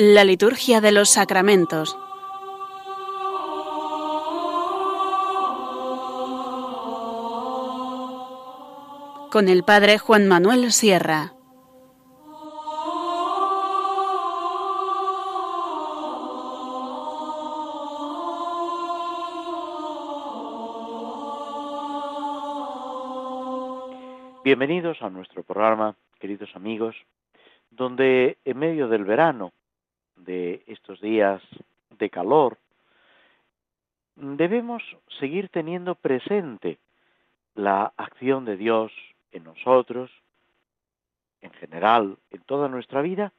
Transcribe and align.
La 0.00 0.22
liturgia 0.22 0.80
de 0.80 0.92
los 0.92 1.08
sacramentos. 1.08 1.98
Con 9.32 9.48
el 9.48 9.64
Padre 9.64 9.98
Juan 9.98 10.28
Manuel 10.28 10.70
Sierra. 10.70 11.32
Bienvenidos 24.44 25.02
a 25.02 25.10
nuestro 25.10 25.42
programa, 25.42 25.96
queridos 26.20 26.50
amigos, 26.54 26.94
donde 27.72 28.38
en 28.44 28.58
medio 28.60 28.86
del 28.86 29.04
verano, 29.04 29.52
de 30.28 30.62
estos 30.66 31.00
días 31.00 31.40
de 31.98 32.10
calor, 32.10 32.58
debemos 34.14 34.82
seguir 35.18 35.48
teniendo 35.48 35.94
presente 35.94 36.78
la 37.54 37.94
acción 37.96 38.44
de 38.44 38.58
Dios 38.58 38.92
en 39.32 39.44
nosotros, 39.44 40.10
en 41.40 41.50
general, 41.52 42.18
en 42.30 42.42
toda 42.42 42.68
nuestra 42.68 43.00
vida, 43.00 43.32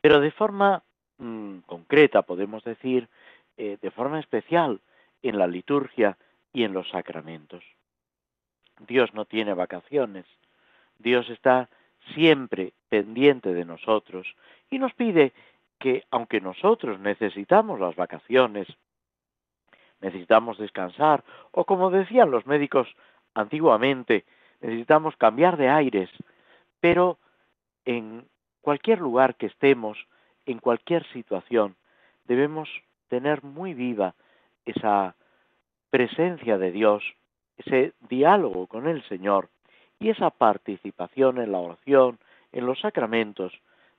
pero 0.00 0.18
de 0.18 0.32
forma 0.32 0.82
mm, 1.18 1.58
concreta, 1.66 2.22
podemos 2.22 2.64
decir, 2.64 3.08
eh, 3.56 3.78
de 3.80 3.90
forma 3.92 4.18
especial, 4.18 4.80
en 5.22 5.38
la 5.38 5.46
liturgia 5.46 6.18
y 6.52 6.64
en 6.64 6.72
los 6.72 6.88
sacramentos. 6.88 7.62
Dios 8.88 9.14
no 9.14 9.24
tiene 9.24 9.54
vacaciones. 9.54 10.26
Dios 10.98 11.30
está 11.30 11.68
siempre 12.14 12.72
pendiente 12.88 13.54
de 13.54 13.64
nosotros 13.64 14.26
y 14.70 14.78
nos 14.78 14.94
pide 14.94 15.32
que, 15.80 16.04
aunque 16.12 16.40
nosotros 16.40 17.00
necesitamos 17.00 17.80
las 17.80 17.96
vacaciones, 17.96 18.68
necesitamos 20.00 20.58
descansar, 20.58 21.24
o 21.50 21.64
como 21.64 21.90
decían 21.90 22.30
los 22.30 22.46
médicos 22.46 22.86
antiguamente, 23.34 24.24
necesitamos 24.60 25.16
cambiar 25.16 25.56
de 25.56 25.68
aires, 25.68 26.08
pero 26.78 27.18
en 27.84 28.28
cualquier 28.60 29.00
lugar 29.00 29.34
que 29.34 29.46
estemos, 29.46 29.98
en 30.46 30.58
cualquier 30.58 31.04
situación, 31.12 31.74
debemos 32.26 32.68
tener 33.08 33.42
muy 33.42 33.74
viva 33.74 34.14
esa 34.64 35.16
presencia 35.90 36.56
de 36.56 36.70
Dios 36.70 37.02
ese 37.66 37.92
diálogo 38.08 38.66
con 38.66 38.88
el 38.88 39.02
Señor 39.04 39.48
y 39.98 40.08
esa 40.08 40.30
participación 40.30 41.38
en 41.38 41.52
la 41.52 41.58
oración, 41.58 42.18
en 42.52 42.66
los 42.66 42.80
sacramentos, 42.80 43.52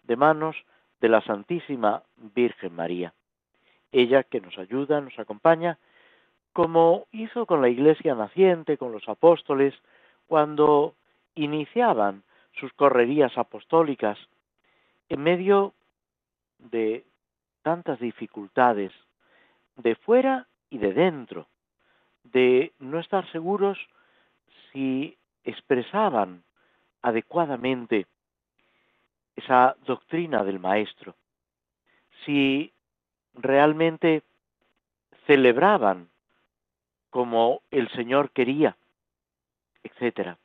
de 0.03 0.15
manos 0.15 0.55
de 1.01 1.09
la 1.09 1.21
Santísima 1.21 2.03
Virgen 2.15 2.75
María. 2.75 3.13
Ella 3.91 4.23
que 4.23 4.39
nos 4.39 4.57
ayuda, 4.57 5.01
nos 5.01 5.17
acompaña, 5.19 5.77
como 6.53 7.07
hizo 7.11 7.45
con 7.45 7.61
la 7.61 7.69
iglesia 7.69 8.15
naciente, 8.15 8.77
con 8.77 8.91
los 8.91 9.09
apóstoles, 9.09 9.73
cuando 10.27 10.93
iniciaban 11.35 12.23
sus 12.53 12.71
correrías 12.73 13.37
apostólicas 13.37 14.17
en 15.09 15.23
medio 15.23 15.73
de 16.59 17.03
tantas 17.63 17.99
dificultades, 17.99 18.91
de 19.77 19.95
fuera 19.95 20.47
y 20.69 20.77
de 20.77 20.93
dentro, 20.93 21.47
de 22.23 22.71
no 22.79 22.99
estar 22.99 23.29
seguros 23.31 23.77
si 24.71 25.17
expresaban 25.43 26.43
adecuadamente 27.01 28.05
esa 29.35 29.75
doctrina 29.85 30.43
del 30.43 30.59
maestro, 30.59 31.15
si 32.25 32.71
realmente 33.33 34.23
celebraban 35.25 36.09
como 37.09 37.61
el 37.71 37.89
Señor 37.89 38.31
quería, 38.31 38.77
etcétera. 39.83 40.37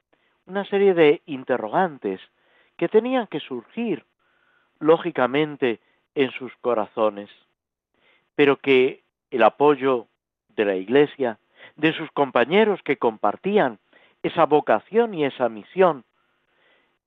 Una 0.47 0.65
serie 0.65 0.95
de 0.95 1.23
interrogantes 1.27 2.21
que 2.77 2.89
tenían 2.89 3.27
que 3.27 3.41
surgir 3.41 4.05
lógicamente 4.79 5.81
en 6.15 6.31
sus 6.33 6.55
corazones, 6.57 7.31
pero 8.35 8.57
que 8.57 9.03
el 9.31 9.43
apoyo 9.43 10.07
de 10.49 10.65
la 10.65 10.77
Iglesia 10.77 11.39
de 11.77 11.93
sus 11.93 12.11
compañeros 12.13 12.81
que 12.83 12.97
compartían 12.97 13.79
esa 14.23 14.47
vocación 14.47 15.15
y 15.15 15.25
esa 15.25 15.49
misión, 15.49 16.05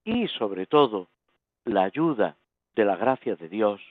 y 0.04 0.28
sobre 0.28 0.66
todo 0.66 1.08
la 1.70 1.84
ayuda 1.84 2.36
de 2.76 2.86
la 2.86 2.96
gracia 2.96 3.36
de 3.36 3.50
Dios, 3.50 3.82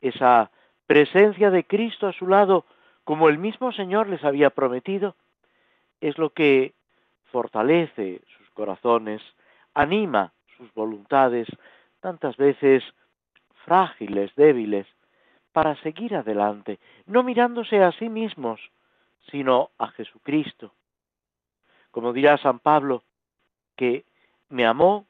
esa 0.00 0.50
presencia 0.86 1.50
de 1.50 1.64
Cristo 1.64 2.06
a 2.06 2.12
su 2.12 2.26
lado, 2.26 2.64
como 3.04 3.28
el 3.28 3.38
mismo 3.38 3.72
Señor 3.72 4.08
les 4.08 4.24
había 4.24 4.50
prometido, 4.50 5.14
es 6.00 6.18
lo 6.18 6.30
que 6.30 6.74
fortalece 7.30 8.20
sus 8.36 8.50
corazones, 8.50 9.22
anima 9.74 10.32
sus 10.56 10.72
voluntades, 10.74 11.46
tantas 12.00 12.36
veces 12.36 12.82
frágiles, 13.64 14.34
débiles, 14.34 14.86
para 15.52 15.74
seguir 15.82 16.14
adelante, 16.14 16.78
no 17.06 17.22
mirándose 17.22 17.82
a 17.82 17.92
sí 17.92 18.08
mismos, 18.08 18.60
sino 19.30 19.70
a 19.78 19.88
Jesucristo. 19.88 20.72
Como 21.90 22.12
dirá 22.12 22.38
San 22.38 22.60
Pablo, 22.60 23.02
que 23.76 24.04
me 24.48 24.64
amó, 24.64 25.06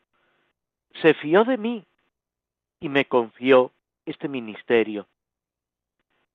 se 1.03 1.15
fió 1.15 1.45
de 1.45 1.59
mí 1.59 1.85
y 2.81 2.89
me 2.89 3.05
confió 3.05 3.71
este 4.07 4.29
ministerio. 4.29 5.07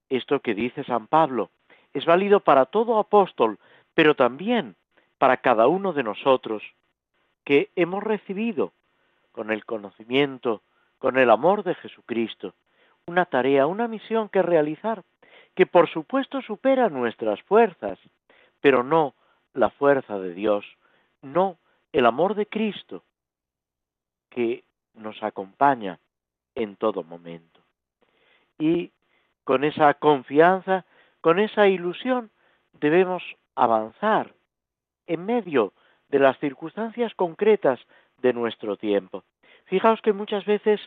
Esto 0.09 0.39
que 0.39 0.53
dice 0.53 0.83
San 0.83 1.07
Pablo 1.07 1.49
es 1.93 2.05
válido 2.05 2.39
para 2.39 2.65
todo 2.65 2.99
apóstol, 2.99 3.57
pero 3.95 4.15
también 4.15 4.75
para 5.17 5.37
cada 5.37 5.67
uno 5.67 5.93
de 5.93 6.03
nosotros, 6.03 6.61
que 7.43 7.69
hemos 7.75 8.03
recibido 8.03 8.71
con 9.31 9.51
el 9.51 9.65
conocimiento, 9.65 10.61
con 10.99 11.17
el 11.17 11.29
amor 11.29 11.63
de 11.63 11.75
Jesucristo, 11.75 12.53
una 13.07 13.25
tarea, 13.25 13.67
una 13.67 13.87
misión 13.87 14.29
que 14.29 14.41
realizar 14.41 15.03
que 15.55 15.65
por 15.65 15.89
supuesto 15.89 16.41
supera 16.41 16.89
nuestras 16.89 17.41
fuerzas, 17.43 17.97
pero 18.61 18.83
no 18.83 19.15
la 19.53 19.69
fuerza 19.69 20.19
de 20.19 20.33
Dios, 20.33 20.65
no 21.21 21.57
el 21.93 22.05
amor 22.05 22.35
de 22.35 22.45
Cristo 22.45 23.03
que 24.29 24.63
nos 24.95 25.23
acompaña 25.23 25.99
en 26.55 26.75
todo 26.75 27.03
momento. 27.03 27.61
Y 28.57 28.91
con 29.43 29.63
esa 29.63 29.93
confianza, 29.93 30.85
con 31.21 31.39
esa 31.39 31.67
ilusión, 31.67 32.31
debemos 32.73 33.23
avanzar 33.55 34.33
en 35.07 35.25
medio 35.25 35.73
de 36.09 36.19
las 36.19 36.37
circunstancias 36.39 37.13
concretas 37.15 37.79
de 38.21 38.33
nuestro 38.33 38.77
tiempo. 38.77 39.23
Fijaos 39.65 40.01
que 40.01 40.13
muchas 40.13 40.45
veces 40.45 40.79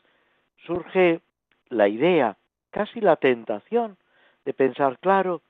surge 0.67 1.21
la 1.69 1.89
idea, 1.89 2.37
casi 2.71 3.00
la 3.00 3.17
tentación, 3.17 3.97
de 4.45 4.55
pensar, 4.55 4.99
claro, 4.99 5.43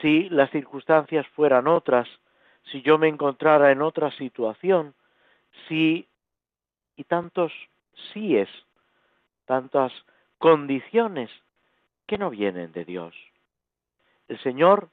si 0.00 0.28
las 0.28 0.50
circunstancias 0.50 1.26
fueran 1.28 1.68
otras, 1.68 2.08
si 2.70 2.82
yo 2.82 2.98
me 2.98 3.08
encontrara 3.08 3.70
en 3.72 3.82
otra 3.82 4.10
situación, 4.12 4.94
si 5.68 6.08
y 6.96 7.04
tantos 7.04 7.52
síes, 8.12 8.48
tantas 9.50 9.92
condiciones 10.38 11.28
que 12.06 12.18
no 12.18 12.30
vienen 12.30 12.70
de 12.70 12.84
Dios. 12.84 13.16
El 14.28 14.40
Señor 14.44 14.90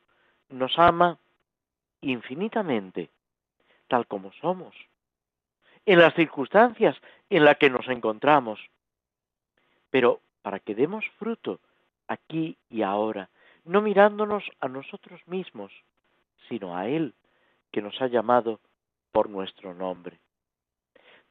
nos 0.50 0.80
ama 0.80 1.20
infinitamente, 2.02 3.12
tal 3.88 4.08
como 4.08 4.34
somos, 4.42 4.76
en 5.86 6.00
las 6.00 6.16
circunstancias 6.16 6.96
en 7.30 7.46
las 7.46 7.58
que 7.60 7.70
nos 7.70 7.88
encontramos. 7.88 8.60
Pero 9.92 10.22
para 10.42 10.58
que 10.58 10.74
demos 10.74 11.06
fruto 11.20 11.60
aquí 12.08 12.58
y 12.72 12.82
ahora, 12.82 13.30
no 13.64 13.80
mirándonos 13.82 14.44
a 14.60 14.68
nosotros 14.68 15.22
mismos, 15.28 15.72
sino 16.50 16.76
a 16.76 16.88
Él, 16.88 17.14
que 17.72 17.84
nos 17.84 18.02
ha 18.02 18.08
llamado 18.08 18.60
por 19.12 19.30
nuestro 19.30 19.76
nombre. 19.76 20.18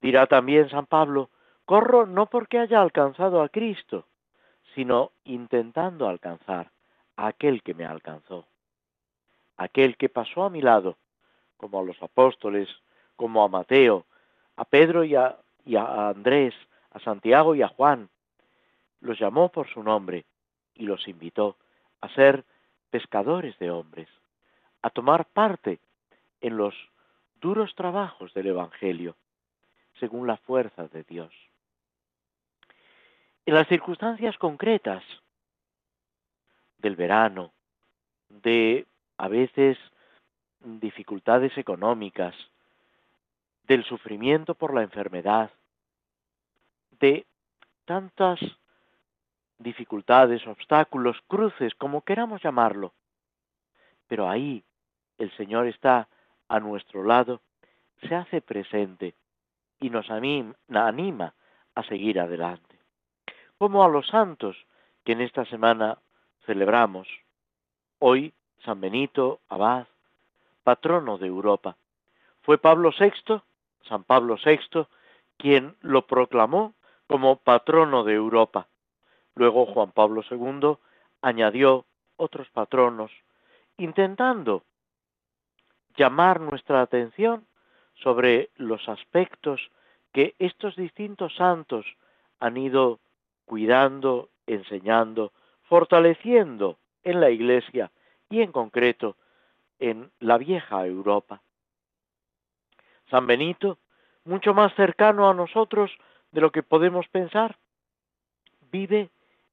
Dirá 0.01 0.29
también 0.29 0.71
San 0.71 0.87
Pablo, 0.87 1.29
corro 1.67 2.07
no 2.07 2.27
porque 2.27 2.59
haya 2.59 2.81
alcanzado 2.81 3.43
a 3.43 3.49
Cristo, 3.49 4.07
sino 4.75 5.11
intentando 5.25 6.09
alcanzar 6.09 6.71
a 7.17 7.27
aquel 7.27 7.63
que 7.63 7.75
me 7.75 7.85
alcanzó, 7.85 8.47
aquel 9.57 9.97
que 9.97 10.09
pasó 10.09 10.45
a 10.45 10.51
mi 10.51 10.63
lado, 10.63 10.97
como 11.57 11.81
a 11.81 11.83
los 11.83 12.01
apóstoles, 12.03 12.69
como 13.17 13.43
a 13.43 13.49
Mateo, 13.49 14.07
a 14.57 14.65
Pedro 14.65 15.03
y 15.05 15.17
a, 15.17 15.37
y 15.65 15.77
a 15.77 16.09
Andrés, 16.09 16.55
a 16.93 17.01
Santiago 17.01 17.55
y 17.55 17.63
a 17.63 17.69
Juan, 17.69 18.09
los 19.01 19.19
llamó 19.19 19.51
por 19.51 19.69
su 19.69 19.83
nombre 19.83 20.25
y 20.75 20.85
los 20.85 21.09
invitó 21.09 21.57
a 22.01 22.09
ser 22.11 22.45
pescadores 22.91 23.59
de 23.59 23.71
hombres, 23.71 24.09
a 24.83 24.91
tomar 24.91 25.25
parte 25.27 25.81
en 26.41 26.57
los 26.57 26.75
duros 27.41 27.75
trabajos 27.75 28.33
del 28.35 28.49
Evangelio, 28.49 29.17
según 29.99 30.27
la 30.27 30.37
fuerza 30.37 30.87
de 30.89 31.03
Dios. 31.03 31.33
En 33.47 33.55
las 33.55 33.69
circunstancias 33.69 34.37
concretas 34.39 35.03
del 36.79 36.97
verano, 36.97 37.53
de 38.29 38.87
a 39.17 39.29
veces 39.29 39.79
dificultades 40.61 41.57
económicas, 41.57 42.35
del 43.69 43.85
sufrimiento 43.85 44.55
por 44.55 44.75
la 44.75 44.83
enfermedad, 44.83 45.51
de 47.01 47.25
tantas 47.85 48.41
dificultades, 49.59 50.47
obstáculos, 50.47 51.17
cruces, 51.29 51.75
como 51.77 52.03
queramos 52.03 52.43
llamarlo. 52.43 52.93
Pero 54.09 54.29
ahí 54.29 54.63
el 55.19 55.31
Señor 55.37 55.67
está 55.67 56.09
a 56.49 56.61
nuestro 56.61 57.05
lado, 57.05 57.41
se 58.03 58.15
hace 58.15 58.41
presente 58.41 59.15
y 59.81 59.91
nos 59.91 60.11
anima, 60.11 61.35
a 61.75 61.83
seguir 61.85 62.19
adelante. 62.19 62.66
Como 63.59 63.83
a 63.83 63.89
los 63.89 64.07
santos 64.09 64.57
que 65.05 65.13
en 65.13 65.23
esta 65.23 65.47
semana 65.47 65.99
celebramos. 66.45 67.09
Hoy 67.99 68.35
San 68.65 68.81
Benito, 68.81 69.41
abad, 69.49 69.87
patrono 70.63 71.17
de 71.17 71.27
Europa. 71.27 71.77
Fue 72.43 72.59
Pablo 72.59 72.91
VI, 72.99 73.41
San 73.89 74.05
Pablo 74.05 74.37
VI, 74.45 74.87
quien 75.39 75.77
lo 75.81 76.07
proclamó 76.07 76.75
como 77.07 77.37
patrono 77.37 78.05
de 78.05 78.15
Europa. 78.15 78.67
Luego 79.35 79.65
Juan 79.67 79.93
Pablo 79.93 80.23
II 80.31 80.77
añadió 81.23 81.87
otros 82.17 82.51
patronos, 82.51 83.11
intentando 83.79 84.65
llamar 85.97 86.41
nuestra 86.41 86.83
atención 86.83 87.47
sobre 87.95 88.51
los 88.57 88.87
aspectos 88.89 89.71
que 90.13 90.35
estos 90.39 90.77
distintos 90.77 91.35
santos 91.37 91.87
han 92.39 92.57
ido 92.59 93.01
cuidando, 93.47 94.29
enseñando, 94.47 95.33
fortaleciendo 95.63 96.77
en 97.03 97.21
la 97.21 97.31
Iglesia 97.31 97.91
y 98.29 98.43
en 98.43 98.53
concreto 98.53 99.17
en 99.79 100.11
la 100.21 100.37
vieja 100.37 100.87
Europa. 100.87 101.41
San 103.11 103.27
Benito, 103.27 103.79
mucho 104.25 104.53
más 104.53 104.75
cercano 104.75 105.31
a 105.31 105.35
nosotros 105.35 105.91
de 106.33 106.41
lo 106.41 106.51
que 106.51 106.63
podemos 106.63 107.09
pensar, 107.09 107.57
vive 108.71 109.11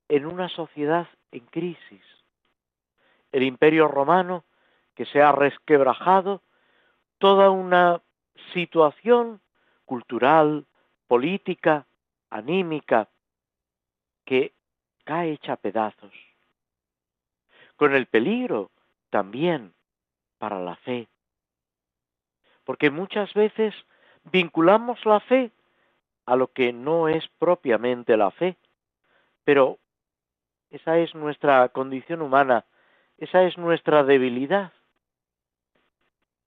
en 0.10 0.26
una 0.26 0.50
sociedad 0.50 1.08
en 1.32 1.46
crisis. 1.46 2.04
El 3.32 3.44
imperio 3.44 3.88
romano, 3.88 4.44
que 4.96 5.06
se 5.06 5.22
ha 5.22 5.32
resquebrajado, 5.32 6.42
toda 7.20 7.50
una 7.50 8.02
situación 8.54 9.40
cultural, 9.86 10.66
política, 11.08 11.86
anímica, 12.30 13.08
que 14.34 14.52
cae 15.04 15.34
hecha 15.34 15.58
pedazos. 15.58 16.12
Con 17.76 17.94
el 17.94 18.08
peligro 18.08 18.72
también 19.12 19.74
para 20.40 20.60
la 20.60 20.76
fe. 20.78 21.08
Porque 22.64 22.90
muchas 22.90 23.32
veces 23.36 23.76
vinculamos 24.32 25.06
la 25.06 25.20
fe 25.20 25.52
a 26.26 26.36
lo 26.36 26.48
que 26.48 26.74
no 26.74 27.10
es 27.10 27.28
propiamente 27.38 28.18
la 28.18 28.32
fe, 28.32 28.58
pero 29.44 29.78
esa 30.72 30.98
es 30.98 31.14
nuestra 31.14 31.70
condición 31.70 32.24
humana, 32.24 32.66
esa 33.20 33.44
es 33.44 33.56
nuestra 33.60 34.04
debilidad. 34.04 34.74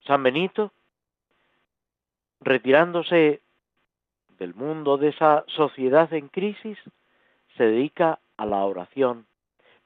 San 0.09 0.25
Benito, 0.25 0.73
retirándose 2.41 3.43
del 4.41 4.55
mundo 4.55 4.97
de 4.97 5.11
esa 5.11 5.45
sociedad 5.47 6.13
en 6.13 6.27
crisis, 6.27 6.79
se 7.57 7.65
dedica 7.65 8.19
a 8.37 8.47
la 8.47 8.65
oración, 8.65 9.27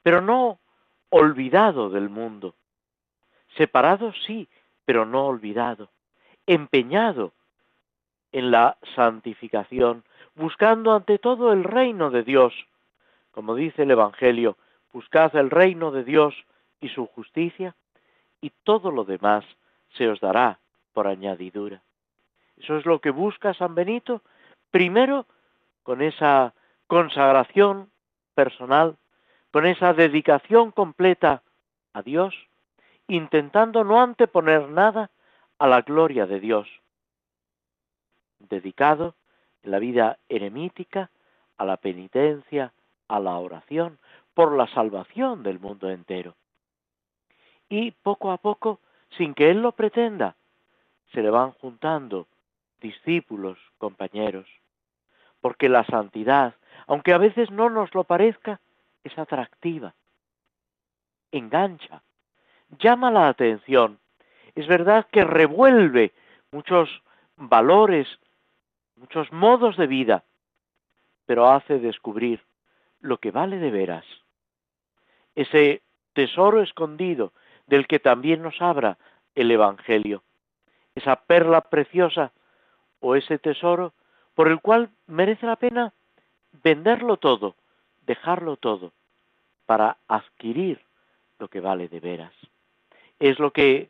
pero 0.03 0.21
no 0.21 0.59
olvidado 1.09 1.89
del 1.89 2.09
mundo. 2.09 2.55
Separado 3.57 4.13
sí, 4.25 4.47
pero 4.85 5.05
no 5.05 5.25
olvidado. 5.25 5.89
Empeñado 6.47 7.33
en 8.31 8.51
la 8.51 8.77
santificación, 8.95 10.03
buscando 10.35 10.93
ante 10.93 11.19
todo 11.19 11.51
el 11.51 11.63
reino 11.63 12.11
de 12.11 12.23
Dios. 12.23 12.53
Como 13.31 13.55
dice 13.55 13.83
el 13.83 13.91
Evangelio, 13.91 14.57
buscad 14.93 15.35
el 15.35 15.49
reino 15.49 15.91
de 15.91 16.03
Dios 16.03 16.33
y 16.79 16.89
su 16.89 17.05
justicia, 17.07 17.75
y 18.41 18.51
todo 18.63 18.91
lo 18.91 19.03
demás 19.03 19.45
se 19.95 20.07
os 20.07 20.19
dará 20.19 20.59
por 20.93 21.07
añadidura. 21.07 21.81
Eso 22.57 22.77
es 22.77 22.85
lo 22.85 22.99
que 22.99 23.11
busca 23.11 23.53
San 23.53 23.75
Benito, 23.75 24.21
primero 24.71 25.25
con 25.83 26.01
esa 26.01 26.53
consagración 26.91 27.89
personal, 28.35 28.97
con 29.51 29.65
esa 29.65 29.93
dedicación 29.93 30.71
completa 30.71 31.41
a 31.93 32.01
Dios, 32.01 32.35
intentando 33.07 33.85
no 33.85 34.01
anteponer 34.01 34.67
nada 34.67 35.09
a 35.57 35.67
la 35.67 35.83
gloria 35.83 36.25
de 36.25 36.41
Dios, 36.41 36.67
dedicado 38.39 39.15
en 39.63 39.71
la 39.71 39.79
vida 39.79 40.19
eremítica 40.27 41.11
a 41.55 41.63
la 41.63 41.77
penitencia, 41.77 42.73
a 43.07 43.21
la 43.21 43.37
oración, 43.37 43.97
por 44.33 44.51
la 44.57 44.67
salvación 44.67 45.43
del 45.43 45.61
mundo 45.61 45.89
entero. 45.89 46.35
Y 47.69 47.91
poco 47.91 48.33
a 48.33 48.37
poco, 48.37 48.81
sin 49.17 49.33
que 49.33 49.49
él 49.49 49.61
lo 49.61 49.71
pretenda, 49.71 50.35
se 51.13 51.21
le 51.21 51.29
van 51.29 51.51
juntando 51.53 52.27
discípulos, 52.81 53.57
compañeros, 53.77 54.45
porque 55.39 55.69
la 55.69 55.85
santidad, 55.85 56.55
aunque 56.91 57.13
a 57.13 57.17
veces 57.17 57.49
no 57.51 57.69
nos 57.69 57.95
lo 57.95 58.03
parezca, 58.03 58.59
es 59.05 59.17
atractiva, 59.17 59.95
engancha, 61.31 62.03
llama 62.79 63.09
la 63.09 63.29
atención. 63.29 63.97
Es 64.55 64.67
verdad 64.67 65.07
que 65.09 65.23
revuelve 65.23 66.11
muchos 66.51 66.89
valores, 67.37 68.09
muchos 68.97 69.31
modos 69.31 69.77
de 69.77 69.87
vida, 69.87 70.25
pero 71.25 71.49
hace 71.49 71.79
descubrir 71.79 72.43
lo 72.99 73.19
que 73.19 73.31
vale 73.31 73.57
de 73.59 73.71
veras. 73.71 74.03
Ese 75.33 75.83
tesoro 76.11 76.61
escondido 76.61 77.31
del 77.67 77.87
que 77.87 77.99
también 77.99 78.41
nos 78.41 78.61
abra 78.61 78.97
el 79.33 79.49
Evangelio, 79.49 80.23
esa 80.95 81.15
perla 81.15 81.61
preciosa 81.61 82.33
o 82.99 83.15
ese 83.15 83.39
tesoro 83.39 83.93
por 84.35 84.49
el 84.49 84.59
cual 84.59 84.89
merece 85.07 85.45
la 85.45 85.55
pena 85.55 85.93
venderlo 86.63 87.17
todo, 87.17 87.55
dejarlo 88.05 88.57
todo, 88.57 88.91
para 89.65 89.97
adquirir 90.07 90.81
lo 91.39 91.47
que 91.47 91.59
vale 91.59 91.87
de 91.87 91.99
veras. 91.99 92.33
Es 93.19 93.39
lo 93.39 93.51
que 93.51 93.89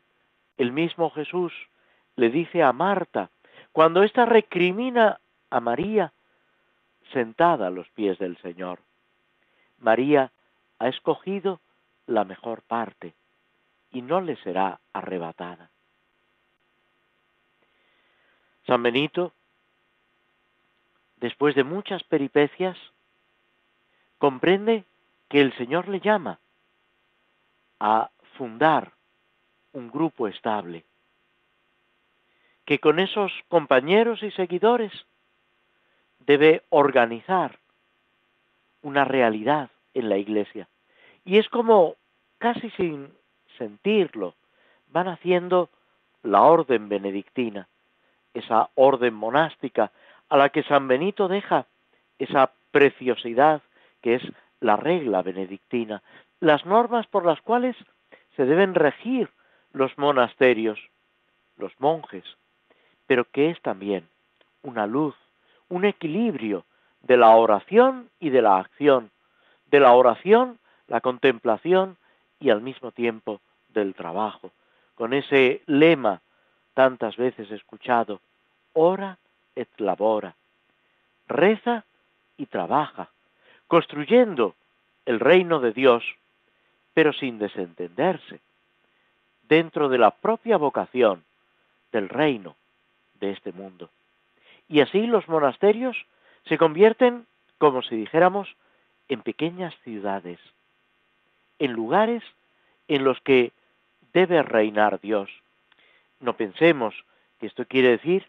el 0.58 0.72
mismo 0.72 1.10
Jesús 1.10 1.52
le 2.16 2.30
dice 2.30 2.62
a 2.62 2.72
Marta 2.72 3.30
cuando 3.72 4.02
ésta 4.02 4.26
recrimina 4.26 5.20
a 5.50 5.60
María 5.60 6.12
sentada 7.12 7.66
a 7.66 7.70
los 7.70 7.88
pies 7.90 8.18
del 8.18 8.36
Señor. 8.38 8.80
María 9.78 10.30
ha 10.78 10.88
escogido 10.88 11.60
la 12.06 12.24
mejor 12.24 12.62
parte 12.62 13.14
y 13.90 14.02
no 14.02 14.20
le 14.20 14.36
será 14.36 14.80
arrebatada. 14.92 15.70
San 18.66 18.82
Benito 18.82 19.32
después 21.22 21.54
de 21.54 21.62
muchas 21.62 22.02
peripecias, 22.02 22.76
comprende 24.18 24.84
que 25.28 25.40
el 25.40 25.56
Señor 25.56 25.88
le 25.88 26.00
llama 26.00 26.40
a 27.78 28.10
fundar 28.36 28.90
un 29.72 29.88
grupo 29.88 30.26
estable, 30.26 30.84
que 32.64 32.80
con 32.80 32.98
esos 32.98 33.32
compañeros 33.48 34.20
y 34.24 34.32
seguidores 34.32 34.92
debe 36.26 36.64
organizar 36.70 37.60
una 38.82 39.04
realidad 39.04 39.70
en 39.94 40.08
la 40.08 40.18
iglesia. 40.18 40.68
Y 41.24 41.38
es 41.38 41.48
como, 41.48 41.94
casi 42.38 42.68
sin 42.70 43.12
sentirlo, 43.58 44.34
van 44.88 45.06
haciendo 45.06 45.70
la 46.24 46.42
orden 46.42 46.88
benedictina, 46.88 47.68
esa 48.34 48.70
orden 48.74 49.14
monástica 49.14 49.92
a 50.32 50.38
la 50.38 50.48
que 50.48 50.62
San 50.62 50.88
Benito 50.88 51.28
deja 51.28 51.66
esa 52.18 52.52
preciosidad 52.70 53.60
que 54.00 54.14
es 54.14 54.22
la 54.60 54.76
regla 54.76 55.20
benedictina, 55.20 56.02
las 56.40 56.64
normas 56.64 57.06
por 57.06 57.26
las 57.26 57.42
cuales 57.42 57.76
se 58.34 58.46
deben 58.46 58.74
regir 58.74 59.28
los 59.74 59.98
monasterios, 59.98 60.80
los 61.58 61.78
monjes, 61.78 62.24
pero 63.06 63.26
que 63.26 63.50
es 63.50 63.60
también 63.60 64.08
una 64.62 64.86
luz, 64.86 65.14
un 65.68 65.84
equilibrio 65.84 66.64
de 67.02 67.18
la 67.18 67.36
oración 67.36 68.08
y 68.18 68.30
de 68.30 68.40
la 68.40 68.56
acción, 68.56 69.10
de 69.66 69.80
la 69.80 69.92
oración, 69.92 70.58
la 70.88 71.02
contemplación 71.02 71.98
y 72.40 72.48
al 72.48 72.62
mismo 72.62 72.90
tiempo 72.90 73.42
del 73.68 73.94
trabajo, 73.94 74.50
con 74.94 75.12
ese 75.12 75.60
lema 75.66 76.22
tantas 76.72 77.18
veces 77.18 77.50
escuchado, 77.50 78.22
ora 78.72 79.18
et 79.56 79.68
labora. 79.78 80.34
Reza 81.28 81.84
y 82.36 82.46
trabaja, 82.46 83.08
construyendo 83.66 84.54
el 85.06 85.20
reino 85.20 85.60
de 85.60 85.72
Dios, 85.72 86.04
pero 86.94 87.12
sin 87.12 87.38
desentenderse, 87.38 88.40
dentro 89.48 89.88
de 89.88 89.98
la 89.98 90.10
propia 90.10 90.56
vocación 90.56 91.24
del 91.90 92.08
reino 92.08 92.56
de 93.20 93.30
este 93.30 93.52
mundo. 93.52 93.90
Y 94.68 94.80
así 94.80 95.06
los 95.06 95.28
monasterios 95.28 95.96
se 96.46 96.58
convierten, 96.58 97.26
como 97.58 97.82
si 97.82 97.96
dijéramos, 97.96 98.48
en 99.08 99.22
pequeñas 99.22 99.74
ciudades, 99.84 100.38
en 101.58 101.72
lugares 101.72 102.22
en 102.88 103.04
los 103.04 103.20
que 103.20 103.52
debe 104.12 104.42
reinar 104.42 105.00
Dios. 105.00 105.30
No 106.20 106.34
pensemos 106.34 106.94
que 107.40 107.46
esto 107.46 107.64
quiere 107.66 107.90
decir 107.90 108.26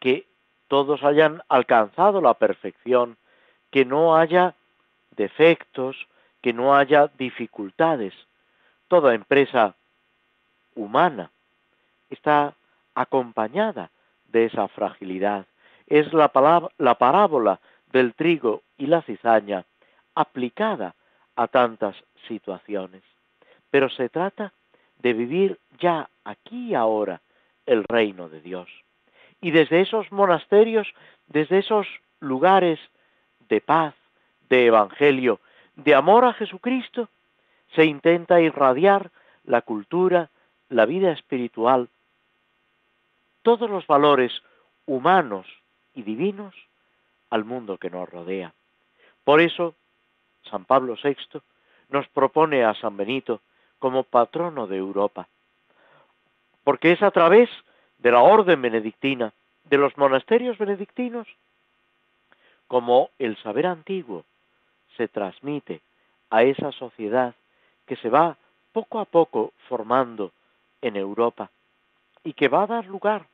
que 0.00 0.26
todos 0.68 1.02
hayan 1.04 1.42
alcanzado 1.48 2.20
la 2.20 2.34
perfección, 2.34 3.16
que 3.70 3.84
no 3.84 4.16
haya 4.16 4.54
defectos, 5.16 5.96
que 6.42 6.52
no 6.52 6.76
haya 6.76 7.10
dificultades. 7.18 8.14
Toda 8.88 9.14
empresa 9.14 9.74
humana 10.74 11.30
está 12.10 12.54
acompañada 12.94 13.90
de 14.26 14.46
esa 14.46 14.68
fragilidad. 14.68 15.46
Es 15.86 16.12
la, 16.12 16.30
la 16.78 16.94
parábola 16.94 17.60
del 17.92 18.14
trigo 18.14 18.62
y 18.76 18.86
la 18.86 19.02
cizaña 19.02 19.64
aplicada 20.14 20.94
a 21.36 21.48
tantas 21.48 21.96
situaciones. 22.28 23.02
Pero 23.70 23.88
se 23.88 24.08
trata 24.08 24.52
de 24.98 25.12
vivir 25.12 25.58
ya 25.78 26.08
aquí 26.24 26.70
y 26.70 26.74
ahora 26.74 27.20
el 27.66 27.84
reino 27.84 28.28
de 28.28 28.40
Dios. 28.40 28.83
Y 29.40 29.50
desde 29.50 29.80
esos 29.80 30.10
monasterios, 30.10 30.88
desde 31.26 31.58
esos 31.58 31.86
lugares 32.20 32.78
de 33.48 33.60
paz, 33.60 33.94
de 34.48 34.66
evangelio, 34.66 35.40
de 35.76 35.94
amor 35.94 36.24
a 36.24 36.32
Jesucristo, 36.32 37.08
se 37.74 37.84
intenta 37.84 38.40
irradiar 38.40 39.10
la 39.44 39.62
cultura, 39.62 40.30
la 40.68 40.86
vida 40.86 41.12
espiritual, 41.12 41.88
todos 43.42 43.68
los 43.68 43.86
valores 43.86 44.42
humanos 44.86 45.46
y 45.94 46.02
divinos 46.02 46.54
al 47.30 47.44
mundo 47.44 47.78
que 47.78 47.90
nos 47.90 48.08
rodea. 48.08 48.54
Por 49.24 49.40
eso, 49.40 49.74
San 50.50 50.64
Pablo 50.64 50.96
VI 51.02 51.16
nos 51.90 52.08
propone 52.08 52.64
a 52.64 52.74
San 52.74 52.96
Benito 52.96 53.40
como 53.78 54.04
patrono 54.04 54.66
de 54.66 54.76
Europa, 54.76 55.28
porque 56.64 56.92
es 56.92 57.02
a 57.02 57.10
través 57.10 57.50
de 58.04 58.10
la 58.10 58.20
orden 58.20 58.60
benedictina, 58.60 59.32
de 59.64 59.78
los 59.78 59.96
monasterios 59.96 60.58
benedictinos, 60.58 61.26
como 62.68 63.08
el 63.18 63.34
saber 63.38 63.66
antiguo 63.66 64.26
se 64.98 65.08
transmite 65.08 65.80
a 66.28 66.42
esa 66.42 66.70
sociedad 66.72 67.34
que 67.86 67.96
se 67.96 68.10
va 68.10 68.36
poco 68.72 69.00
a 69.00 69.06
poco 69.06 69.54
formando 69.68 70.32
en 70.82 70.96
Europa 70.96 71.50
y 72.24 72.34
que 72.34 72.48
va 72.48 72.64
a 72.64 72.66
dar 72.66 72.84
lugar 72.84 73.24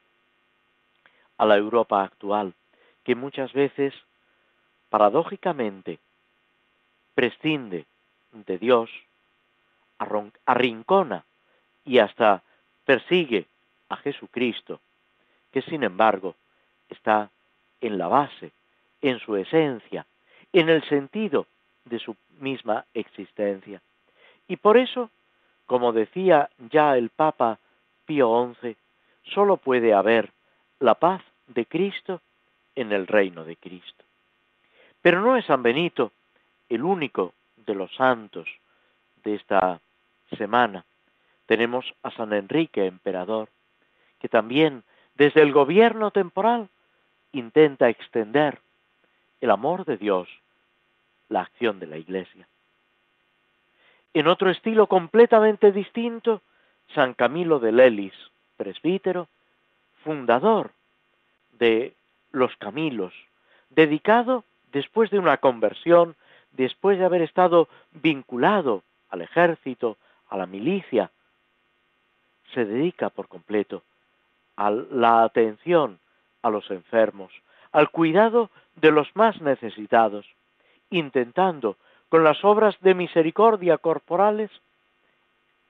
a 1.36 1.46
la 1.46 1.56
Europa 1.56 2.04
actual, 2.04 2.54
que 3.02 3.16
muchas 3.16 3.52
veces, 3.52 3.92
paradójicamente, 4.88 5.98
prescinde 7.16 7.86
de 8.30 8.58
Dios, 8.58 8.88
arrincona 10.46 11.24
y 11.84 11.98
hasta 11.98 12.44
persigue 12.84 13.46
a 13.90 13.96
Jesucristo, 13.96 14.80
que 15.52 15.60
sin 15.62 15.84
embargo 15.84 16.34
está 16.88 17.30
en 17.80 17.98
la 17.98 18.08
base, 18.08 18.52
en 19.02 19.18
su 19.18 19.36
esencia, 19.36 20.06
en 20.52 20.68
el 20.68 20.82
sentido 20.88 21.46
de 21.84 21.98
su 21.98 22.16
misma 22.38 22.86
existencia. 22.94 23.82
Y 24.48 24.56
por 24.56 24.78
eso, 24.78 25.10
como 25.66 25.92
decía 25.92 26.48
ya 26.70 26.96
el 26.96 27.10
Papa 27.10 27.58
Pío 28.06 28.54
XI, 28.60 28.76
sólo 29.34 29.56
puede 29.56 29.92
haber 29.92 30.30
la 30.78 30.94
paz 30.94 31.22
de 31.48 31.66
Cristo 31.66 32.20
en 32.74 32.92
el 32.92 33.06
reino 33.06 33.44
de 33.44 33.56
Cristo. 33.56 34.04
Pero 35.02 35.20
no 35.20 35.36
es 35.36 35.46
San 35.46 35.62
Benito 35.62 36.12
el 36.68 36.82
único 36.82 37.34
de 37.56 37.74
los 37.74 37.94
santos 37.94 38.48
de 39.24 39.34
esta 39.34 39.80
semana. 40.36 40.84
Tenemos 41.46 41.92
a 42.02 42.10
San 42.12 42.32
Enrique, 42.32 42.86
emperador, 42.86 43.48
que 44.20 44.28
también 44.28 44.84
desde 45.16 45.42
el 45.42 45.52
gobierno 45.52 46.10
temporal 46.10 46.68
intenta 47.32 47.88
extender 47.88 48.60
el 49.40 49.50
amor 49.50 49.84
de 49.84 49.96
Dios, 49.96 50.28
la 51.28 51.40
acción 51.40 51.80
de 51.80 51.86
la 51.86 51.96
Iglesia. 51.96 52.46
En 54.12 54.26
otro 54.28 54.50
estilo 54.50 54.86
completamente 54.86 55.72
distinto, 55.72 56.42
San 56.94 57.14
Camilo 57.14 57.58
de 57.60 57.72
Lelis, 57.72 58.14
presbítero, 58.56 59.28
fundador 60.04 60.72
de 61.58 61.94
los 62.32 62.54
Camilos, 62.56 63.14
dedicado 63.70 64.44
después 64.72 65.10
de 65.10 65.18
una 65.18 65.36
conversión, 65.36 66.16
después 66.52 66.98
de 66.98 67.04
haber 67.04 67.22
estado 67.22 67.68
vinculado 67.92 68.82
al 69.08 69.22
ejército, 69.22 69.96
a 70.28 70.36
la 70.36 70.46
milicia, 70.46 71.10
se 72.52 72.64
dedica 72.64 73.10
por 73.10 73.28
completo 73.28 73.82
a 74.60 74.70
la 74.70 75.24
atención 75.24 75.98
a 76.42 76.50
los 76.50 76.70
enfermos, 76.70 77.32
al 77.72 77.88
cuidado 77.88 78.50
de 78.76 78.90
los 78.90 79.08
más 79.16 79.40
necesitados, 79.40 80.26
intentando 80.90 81.78
con 82.10 82.24
las 82.24 82.44
obras 82.44 82.76
de 82.82 82.94
misericordia 82.94 83.78
corporales 83.78 84.50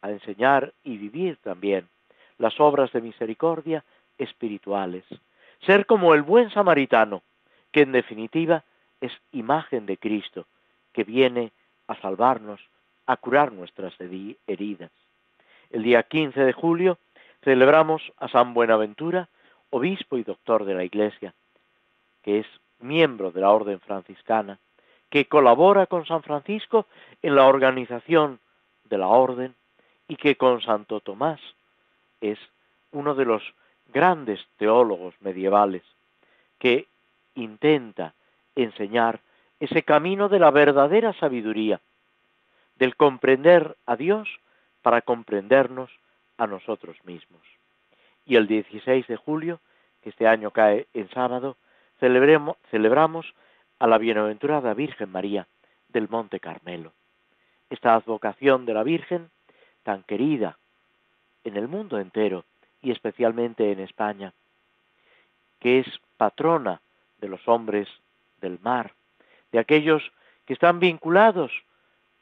a 0.02 0.10
enseñar 0.10 0.72
y 0.82 0.96
vivir 0.96 1.36
también 1.36 1.86
las 2.38 2.58
obras 2.58 2.90
de 2.92 3.00
misericordia 3.00 3.84
espirituales. 4.18 5.04
Ser 5.64 5.86
como 5.86 6.12
el 6.12 6.22
buen 6.22 6.50
samaritano, 6.50 7.22
que 7.70 7.82
en 7.82 7.92
definitiva 7.92 8.64
es 9.00 9.12
imagen 9.30 9.86
de 9.86 9.98
Cristo, 9.98 10.46
que 10.92 11.04
viene 11.04 11.52
a 11.86 11.94
salvarnos, 12.00 12.60
a 13.06 13.16
curar 13.16 13.52
nuestras 13.52 13.94
heridas. 14.00 14.90
El 15.70 15.84
día 15.84 16.02
15 16.02 16.40
de 16.40 16.52
julio 16.52 16.98
celebramos 17.42 18.02
a 18.18 18.28
San 18.28 18.54
Buenaventura, 18.54 19.28
obispo 19.70 20.16
y 20.18 20.24
doctor 20.24 20.64
de 20.64 20.74
la 20.74 20.84
Iglesia, 20.84 21.34
que 22.22 22.40
es 22.40 22.46
miembro 22.80 23.30
de 23.30 23.40
la 23.40 23.50
Orden 23.50 23.80
franciscana, 23.80 24.58
que 25.08 25.26
colabora 25.26 25.86
con 25.86 26.06
San 26.06 26.22
Francisco 26.22 26.86
en 27.22 27.34
la 27.34 27.46
organización 27.46 28.38
de 28.84 28.98
la 28.98 29.08
Orden 29.08 29.54
y 30.08 30.16
que 30.16 30.36
con 30.36 30.60
Santo 30.60 31.00
Tomás 31.00 31.40
es 32.20 32.38
uno 32.92 33.14
de 33.14 33.24
los 33.24 33.42
grandes 33.92 34.40
teólogos 34.56 35.14
medievales 35.20 35.82
que 36.58 36.86
intenta 37.34 38.14
enseñar 38.54 39.20
ese 39.58 39.82
camino 39.82 40.28
de 40.28 40.38
la 40.38 40.50
verdadera 40.50 41.12
sabiduría, 41.14 41.80
del 42.76 42.96
comprender 42.96 43.76
a 43.86 43.96
Dios 43.96 44.28
para 44.82 45.02
comprendernos 45.02 45.90
a 46.40 46.46
nosotros 46.46 46.96
mismos. 47.04 47.42
Y 48.24 48.36
el 48.36 48.46
16 48.46 49.06
de 49.06 49.16
julio, 49.16 49.60
que 50.02 50.08
este 50.08 50.26
año 50.26 50.50
cae 50.50 50.86
en 50.94 51.10
sábado, 51.10 51.58
celebramos 52.00 53.34
a 53.78 53.86
la 53.86 53.98
bienaventurada 53.98 54.72
Virgen 54.72 55.12
María 55.12 55.46
del 55.90 56.08
Monte 56.08 56.40
Carmelo. 56.40 56.92
Esta 57.68 57.94
advocación 57.94 58.64
de 58.64 58.72
la 58.72 58.82
Virgen, 58.82 59.28
tan 59.82 60.02
querida 60.02 60.56
en 61.44 61.58
el 61.58 61.68
mundo 61.68 61.98
entero 61.98 62.44
y 62.80 62.90
especialmente 62.90 63.70
en 63.70 63.80
España, 63.80 64.32
que 65.58 65.80
es 65.80 65.86
patrona 66.16 66.80
de 67.18 67.28
los 67.28 67.46
hombres 67.46 67.86
del 68.40 68.58
mar, 68.62 68.94
de 69.52 69.58
aquellos 69.58 70.10
que 70.46 70.54
están 70.54 70.80
vinculados 70.80 71.52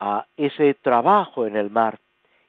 a 0.01 0.27
ese 0.37 0.75
trabajo 0.75 1.47
en 1.47 1.57
el 1.57 1.71
mar 1.71 2.01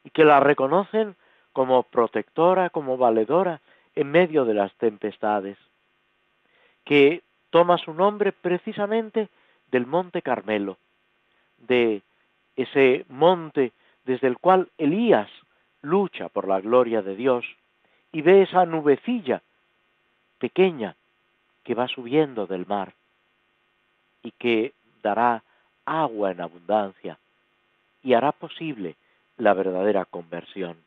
y 0.04 0.10
que 0.10 0.26
la 0.26 0.40
reconocen 0.40 1.16
como 1.54 1.84
protectora, 1.84 2.70
como 2.70 2.98
valedora 2.98 3.62
en 3.96 4.12
medio 4.12 4.46
de 4.46 4.54
las 4.54 4.74
tempestades, 4.76 5.58
que 6.86 7.22
toma 7.50 7.78
su 7.78 7.94
nombre 7.94 8.32
precisamente 8.32 9.30
del 9.72 9.86
monte 9.86 10.22
Carmelo, 10.22 10.78
de 11.58 12.02
ese 12.56 13.06
monte 13.10 13.72
desde 14.06 14.28
el 14.28 14.38
cual 14.38 14.70
Elías 14.78 15.30
lucha 15.82 16.30
por 16.30 16.48
la 16.48 16.60
gloria 16.62 17.02
de 17.02 17.16
Dios 17.16 17.46
y 18.12 18.22
ve 18.22 18.42
esa 18.42 18.66
nubecilla 18.66 19.42
pequeña 20.40 20.96
que 21.64 21.76
va 21.76 21.88
subiendo 21.88 22.48
del 22.48 22.66
mar 22.66 22.94
y 24.24 24.32
que 24.32 24.74
dará 25.04 25.44
agua 25.86 26.32
en 26.32 26.42
abundancia 26.42 27.18
y 28.04 28.14
hará 28.14 28.32
posible 28.32 28.96
la 29.38 29.54
verdadera 29.54 30.06
conversión. 30.06 30.78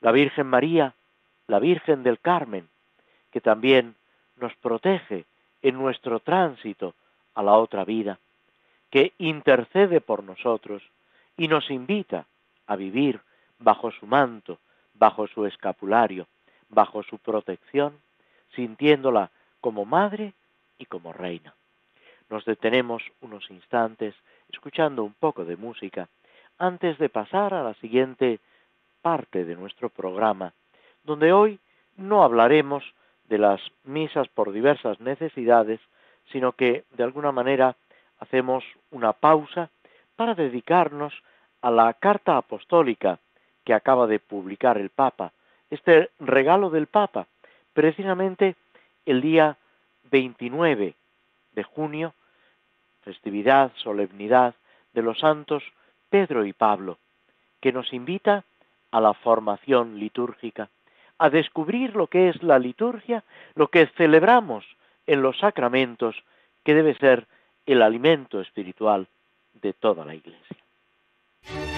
La 0.00 0.12
Virgen 0.12 0.46
María, 0.46 0.94
la 1.46 1.58
Virgen 1.58 2.02
del 2.02 2.18
Carmen, 2.18 2.68
que 3.30 3.40
también 3.40 3.94
nos 4.36 4.54
protege 4.56 5.24
en 5.62 5.76
nuestro 5.76 6.20
tránsito 6.20 6.94
a 7.34 7.42
la 7.42 7.54
otra 7.54 7.84
vida, 7.84 8.18
que 8.90 9.12
intercede 9.18 10.00
por 10.00 10.22
nosotros 10.22 10.82
y 11.36 11.48
nos 11.48 11.70
invita 11.70 12.26
a 12.66 12.76
vivir 12.76 13.20
bajo 13.58 13.90
su 13.90 14.06
manto, 14.06 14.58
bajo 14.94 15.26
su 15.26 15.46
escapulario, 15.46 16.26
bajo 16.68 17.02
su 17.02 17.18
protección, 17.18 17.98
sintiéndola 18.54 19.30
como 19.60 19.84
madre 19.84 20.32
y 20.78 20.86
como 20.86 21.12
reina. 21.12 21.54
Nos 22.28 22.44
detenemos 22.44 23.02
unos 23.20 23.50
instantes 23.50 24.14
escuchando 24.50 25.04
un 25.04 25.14
poco 25.14 25.44
de 25.44 25.56
música 25.56 26.08
antes 26.58 26.98
de 26.98 27.08
pasar 27.08 27.54
a 27.54 27.62
la 27.62 27.74
siguiente 27.74 28.40
parte 29.06 29.44
de 29.44 29.54
nuestro 29.54 29.88
programa, 29.88 30.52
donde 31.04 31.32
hoy 31.32 31.60
no 31.96 32.24
hablaremos 32.24 32.82
de 33.28 33.38
las 33.38 33.60
misas 33.84 34.26
por 34.26 34.50
diversas 34.50 34.98
necesidades, 34.98 35.78
sino 36.32 36.50
que 36.50 36.82
de 36.96 37.04
alguna 37.04 37.30
manera 37.30 37.76
hacemos 38.18 38.64
una 38.90 39.12
pausa 39.12 39.70
para 40.16 40.34
dedicarnos 40.34 41.14
a 41.62 41.70
la 41.70 41.94
carta 41.94 42.36
apostólica 42.36 43.20
que 43.62 43.74
acaba 43.74 44.08
de 44.08 44.18
publicar 44.18 44.76
el 44.76 44.90
Papa, 44.90 45.30
este 45.70 46.10
regalo 46.18 46.68
del 46.68 46.88
Papa, 46.88 47.28
precisamente 47.74 48.56
el 49.04 49.20
día 49.20 49.56
29 50.10 50.94
de 51.52 51.62
junio, 51.62 52.12
festividad, 53.02 53.70
solemnidad 53.76 54.56
de 54.94 55.02
los 55.02 55.20
santos 55.20 55.62
Pedro 56.10 56.44
y 56.44 56.52
Pablo, 56.52 56.98
que 57.60 57.70
nos 57.70 57.92
invita 57.92 58.42
a 58.96 59.00
la 59.02 59.12
formación 59.12 59.98
litúrgica, 59.98 60.70
a 61.18 61.28
descubrir 61.28 61.94
lo 61.94 62.06
que 62.06 62.30
es 62.30 62.42
la 62.42 62.58
liturgia, 62.58 63.24
lo 63.54 63.68
que 63.68 63.88
celebramos 63.88 64.64
en 65.06 65.20
los 65.20 65.38
sacramentos, 65.38 66.16
que 66.64 66.72
debe 66.72 66.94
ser 66.94 67.26
el 67.66 67.82
alimento 67.82 68.40
espiritual 68.40 69.06
de 69.60 69.74
toda 69.74 70.06
la 70.06 70.14
Iglesia. 70.14 71.75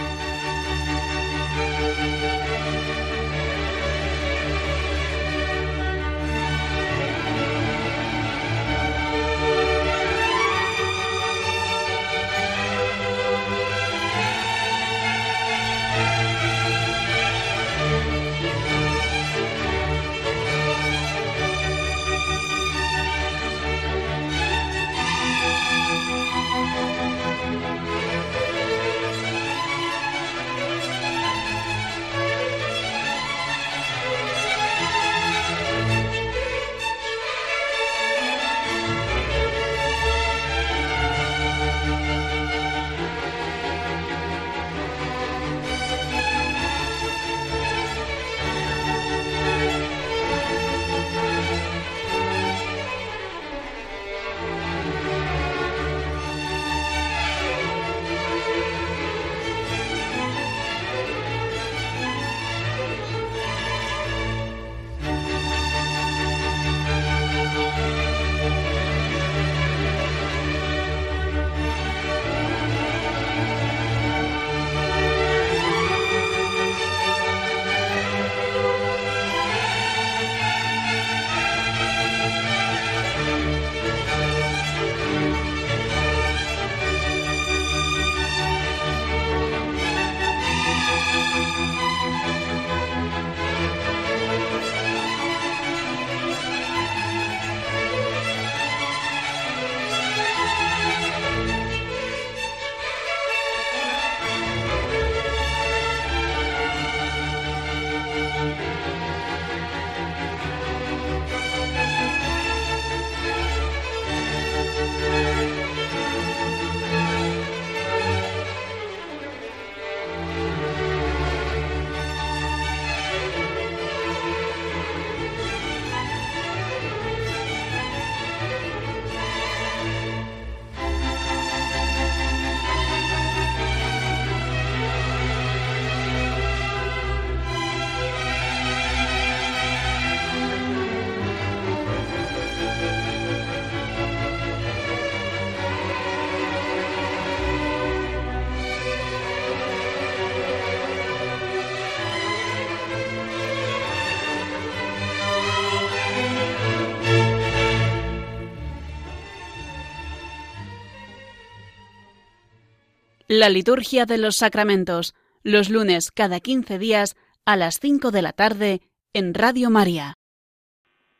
La 163.30 163.50
liturgia 163.50 164.06
de 164.06 164.17
los 164.17 164.36
sacramentos, 164.36 165.14
los 165.43 165.69
lunes 165.69 166.10
cada 166.10 166.41
15 166.41 166.78
días 166.78 167.14
a 167.45 167.56
las 167.56 167.78
5 167.78 168.10
de 168.10 168.23
la 168.23 168.32
tarde 168.32 168.80
en 169.12 169.34
Radio 169.34 169.69
María. 169.69 170.14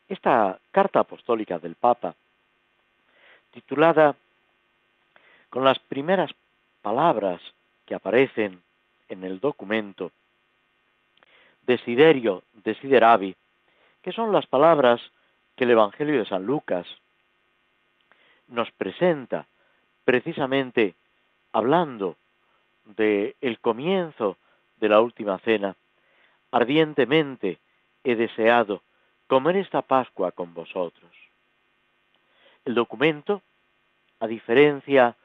Esta 0.07 0.59
carta 0.71 1.01
apostólica 1.01 1.59
del 1.59 1.75
Papa, 1.75 2.15
titulada 3.51 4.15
con 5.51 5.63
las 5.63 5.77
primeras 5.77 6.31
palabras 6.81 7.41
que 7.85 7.93
aparecen 7.93 8.59
en 9.07 9.23
el 9.23 9.39
documento, 9.39 10.11
Desiderio, 11.61 12.41
Desideravi, 12.63 13.35
que 14.01 14.13
son 14.13 14.31
las 14.31 14.47
palabras 14.47 14.99
que 15.55 15.65
el 15.65 15.71
Evangelio 15.71 16.17
de 16.17 16.25
San 16.25 16.43
Lucas 16.43 16.87
nos 18.47 18.71
presenta 18.71 19.45
precisamente 20.03 20.95
hablando 21.51 22.15
de 22.85 23.35
el 23.41 23.59
comienzo 23.59 24.37
de 24.77 24.89
la 24.89 25.01
última 25.01 25.39
cena, 25.39 25.75
ardientemente 26.51 27.59
he 28.03 28.15
deseado 28.15 28.81
comer 29.27 29.57
esta 29.57 29.81
Pascua 29.81 30.31
con 30.31 30.53
vosotros. 30.53 31.11
El 32.65 32.73
documento, 32.73 33.41
a 34.19 34.27
diferencia 34.27 35.15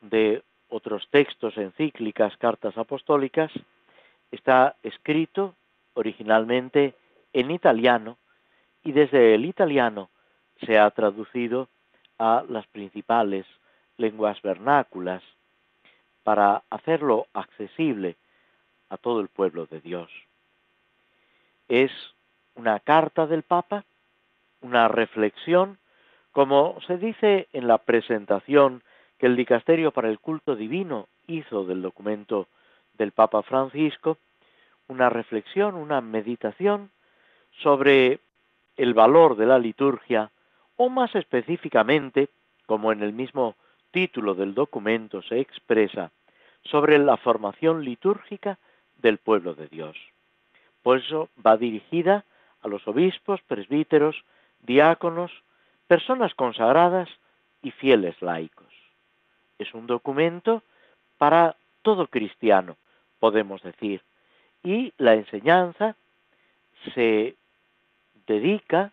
de 0.00 0.42
otros 0.68 1.08
textos, 1.10 1.56
encíclicas, 1.56 2.36
cartas 2.36 2.76
apostólicas, 2.78 3.50
está 4.30 4.76
escrito 4.82 5.54
originalmente 5.94 6.94
en 7.32 7.50
italiano 7.50 8.16
y 8.82 8.92
desde 8.92 9.34
el 9.34 9.44
italiano 9.44 10.08
se 10.64 10.78
ha 10.78 10.90
traducido 10.90 11.68
a 12.18 12.44
las 12.48 12.66
principales 12.68 13.46
lenguas 13.96 14.40
vernáculas 14.42 15.22
para 16.22 16.62
hacerlo 16.70 17.26
accesible 17.32 18.16
a 18.88 18.96
todo 18.96 19.20
el 19.20 19.28
pueblo 19.28 19.66
de 19.66 19.80
Dios. 19.80 20.10
Es 21.68 21.90
una 22.54 22.80
carta 22.80 23.26
del 23.26 23.42
Papa, 23.42 23.84
una 24.60 24.88
reflexión, 24.88 25.78
como 26.32 26.78
se 26.86 26.98
dice 26.98 27.48
en 27.52 27.66
la 27.66 27.78
presentación 27.78 28.82
que 29.18 29.26
el 29.26 29.36
Dicasterio 29.36 29.92
para 29.92 30.08
el 30.08 30.18
Culto 30.18 30.56
Divino 30.56 31.08
hizo 31.26 31.64
del 31.64 31.82
documento 31.82 32.48
del 32.94 33.12
Papa 33.12 33.42
Francisco 33.42 34.18
una 34.88 35.08
reflexión, 35.08 35.74
una 35.74 36.00
meditación 36.00 36.90
sobre 37.62 38.20
el 38.76 38.94
valor 38.94 39.36
de 39.36 39.46
la 39.46 39.58
liturgia 39.58 40.30
o 40.76 40.88
más 40.88 41.14
específicamente, 41.14 42.28
como 42.66 42.92
en 42.92 43.02
el 43.02 43.12
mismo 43.12 43.54
título 43.92 44.34
del 44.34 44.54
documento 44.54 45.22
se 45.22 45.38
expresa, 45.40 46.10
sobre 46.64 46.98
la 46.98 47.16
formación 47.16 47.84
litúrgica 47.84 48.58
del 48.98 49.18
pueblo 49.18 49.54
de 49.54 49.68
Dios. 49.68 49.96
Por 50.82 50.98
eso 50.98 51.28
va 51.44 51.56
dirigida 51.56 52.24
a 52.62 52.68
los 52.68 52.86
obispos, 52.86 53.40
presbíteros, 53.42 54.24
diáconos, 54.60 55.32
personas 55.86 56.34
consagradas 56.34 57.08
y 57.62 57.70
fieles 57.72 58.20
laicos. 58.22 58.72
Es 59.58 59.74
un 59.74 59.86
documento 59.86 60.62
para 61.18 61.56
todo 61.82 62.06
cristiano, 62.06 62.76
podemos 63.18 63.62
decir, 63.62 64.02
y 64.62 64.92
la 64.98 65.14
enseñanza 65.14 65.96
se 66.94 67.36
dedica 68.26 68.92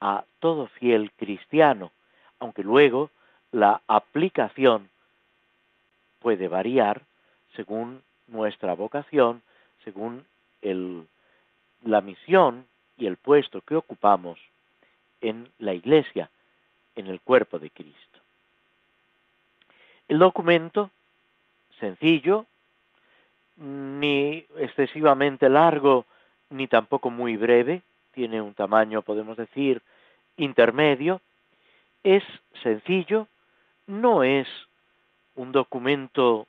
a 0.00 0.24
todo 0.40 0.66
fiel 0.68 1.12
cristiano, 1.12 1.92
aunque 2.38 2.62
luego 2.62 3.10
la 3.52 3.80
aplicación 3.86 4.88
puede 6.20 6.48
variar 6.48 7.02
según 7.54 8.02
nuestra 8.26 8.74
vocación, 8.74 9.42
según 9.84 10.24
el, 10.62 11.06
la 11.84 12.00
misión 12.00 12.66
y 12.96 13.06
el 13.06 13.16
puesto 13.16 13.60
que 13.62 13.76
ocupamos 13.76 14.38
en 15.20 15.48
la 15.58 15.74
Iglesia, 15.74 16.30
en 16.94 17.06
el 17.06 17.20
cuerpo 17.20 17.58
de 17.58 17.70
Cristo. 17.70 18.18
El 20.08 20.18
documento, 20.18 20.90
sencillo, 21.78 22.46
ni 23.56 24.44
excesivamente 24.56 25.48
largo, 25.48 26.06
ni 26.50 26.66
tampoco 26.66 27.10
muy 27.10 27.36
breve, 27.36 27.82
tiene 28.12 28.40
un 28.40 28.54
tamaño, 28.54 29.02
podemos 29.02 29.36
decir, 29.36 29.82
intermedio, 30.36 31.20
es 32.02 32.24
sencillo, 32.62 33.26
no 33.88 34.22
es 34.22 34.46
un 35.34 35.50
documento 35.50 36.46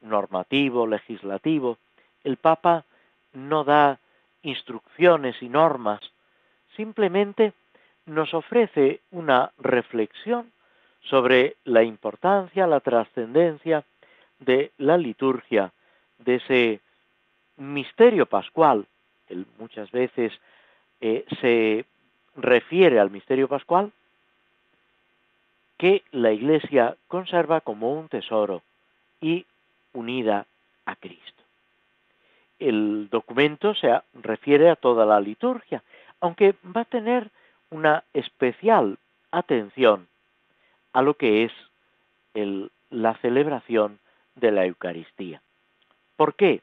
normativo, 0.00 0.86
legislativo. 0.86 1.76
El 2.24 2.36
Papa 2.38 2.84
no 3.34 3.64
da 3.64 3.98
instrucciones 4.42 5.42
y 5.42 5.48
normas, 5.48 6.00
simplemente 6.76 7.52
nos 8.06 8.32
ofrece 8.32 9.00
una 9.10 9.52
reflexión 9.58 10.50
sobre 11.02 11.56
la 11.64 11.82
importancia, 11.82 12.66
la 12.66 12.80
trascendencia 12.80 13.84
de 14.38 14.70
la 14.78 14.96
liturgia, 14.96 15.72
de 16.18 16.36
ese 16.36 16.80
misterio 17.56 18.26
pascual. 18.26 18.86
Él 19.28 19.46
muchas 19.58 19.90
veces 19.90 20.32
eh, 21.00 21.24
se 21.40 21.84
refiere 22.36 23.00
al 23.00 23.10
misterio 23.10 23.48
pascual 23.48 23.92
que 25.78 26.02
la 26.10 26.32
Iglesia 26.32 26.96
conserva 27.06 27.60
como 27.60 27.92
un 27.92 28.08
tesoro 28.08 28.62
y 29.20 29.46
unida 29.92 30.46
a 30.84 30.96
Cristo. 30.96 31.42
El 32.58 33.08
documento 33.08 33.74
se 33.74 34.00
refiere 34.14 34.68
a 34.68 34.76
toda 34.76 35.06
la 35.06 35.20
liturgia, 35.20 35.82
aunque 36.20 36.56
va 36.64 36.80
a 36.80 36.84
tener 36.84 37.30
una 37.70 38.02
especial 38.12 38.98
atención 39.30 40.08
a 40.92 41.02
lo 41.02 41.14
que 41.14 41.44
es 41.44 41.52
la 42.90 43.14
celebración 43.18 44.00
de 44.34 44.50
la 44.50 44.66
Eucaristía. 44.66 45.40
¿Por 46.16 46.34
qué? 46.34 46.62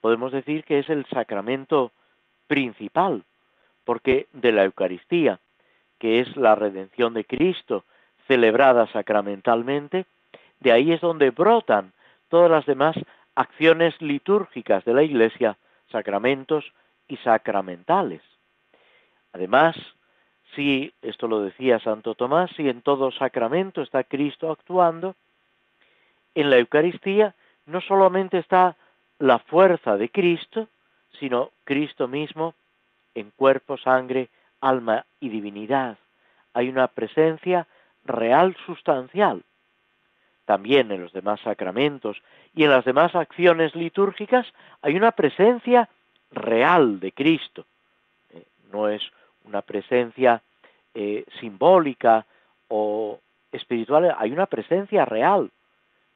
Podemos 0.00 0.32
decir 0.32 0.64
que 0.64 0.78
es 0.78 0.88
el 0.88 1.04
sacramento 1.06 1.92
principal, 2.46 3.24
porque 3.84 4.26
de 4.32 4.52
la 4.52 4.64
Eucaristía, 4.64 5.38
que 5.98 6.20
es 6.20 6.36
la 6.36 6.54
redención 6.54 7.12
de 7.12 7.24
Cristo 7.24 7.84
celebrada 8.26 8.86
sacramentalmente, 8.88 10.06
de 10.60 10.72
ahí 10.72 10.92
es 10.92 11.00
donde 11.00 11.30
brotan 11.30 11.92
todas 12.28 12.50
las 12.50 12.66
demás 12.66 12.96
acciones 13.34 14.00
litúrgicas 14.00 14.84
de 14.84 14.94
la 14.94 15.02
Iglesia, 15.02 15.56
sacramentos 15.90 16.64
y 17.08 17.16
sacramentales. 17.18 18.22
Además, 19.32 19.76
si, 20.54 20.92
esto 21.02 21.28
lo 21.28 21.42
decía 21.42 21.78
Santo 21.80 22.14
Tomás, 22.14 22.50
si 22.56 22.68
en 22.68 22.82
todo 22.82 23.12
sacramento 23.12 23.82
está 23.82 24.04
Cristo 24.04 24.50
actuando, 24.50 25.14
en 26.34 26.50
la 26.50 26.58
Eucaristía 26.58 27.34
no 27.66 27.80
solamente 27.80 28.38
está 28.38 28.76
la 29.18 29.38
fuerza 29.38 29.96
de 29.96 30.08
Cristo, 30.08 30.68
sino 31.18 31.50
Cristo 31.64 32.08
mismo 32.08 32.54
en 33.14 33.30
cuerpo, 33.30 33.76
sangre, 33.78 34.28
alma 34.60 35.04
y 35.20 35.28
divinidad. 35.28 35.98
Hay 36.52 36.68
una 36.68 36.88
presencia 36.88 37.66
real 38.06 38.56
sustancial. 38.66 39.42
También 40.44 40.92
en 40.92 41.02
los 41.02 41.12
demás 41.12 41.40
sacramentos 41.40 42.22
y 42.54 42.64
en 42.64 42.70
las 42.70 42.84
demás 42.84 43.14
acciones 43.14 43.74
litúrgicas 43.74 44.46
hay 44.80 44.96
una 44.96 45.12
presencia 45.12 45.88
real 46.30 47.00
de 47.00 47.12
Cristo. 47.12 47.66
Eh, 48.30 48.44
no 48.72 48.88
es 48.88 49.02
una 49.44 49.62
presencia 49.62 50.42
eh, 50.94 51.24
simbólica 51.40 52.26
o 52.68 53.20
espiritual, 53.52 54.14
hay 54.18 54.32
una 54.32 54.46
presencia 54.46 55.04
real, 55.04 55.50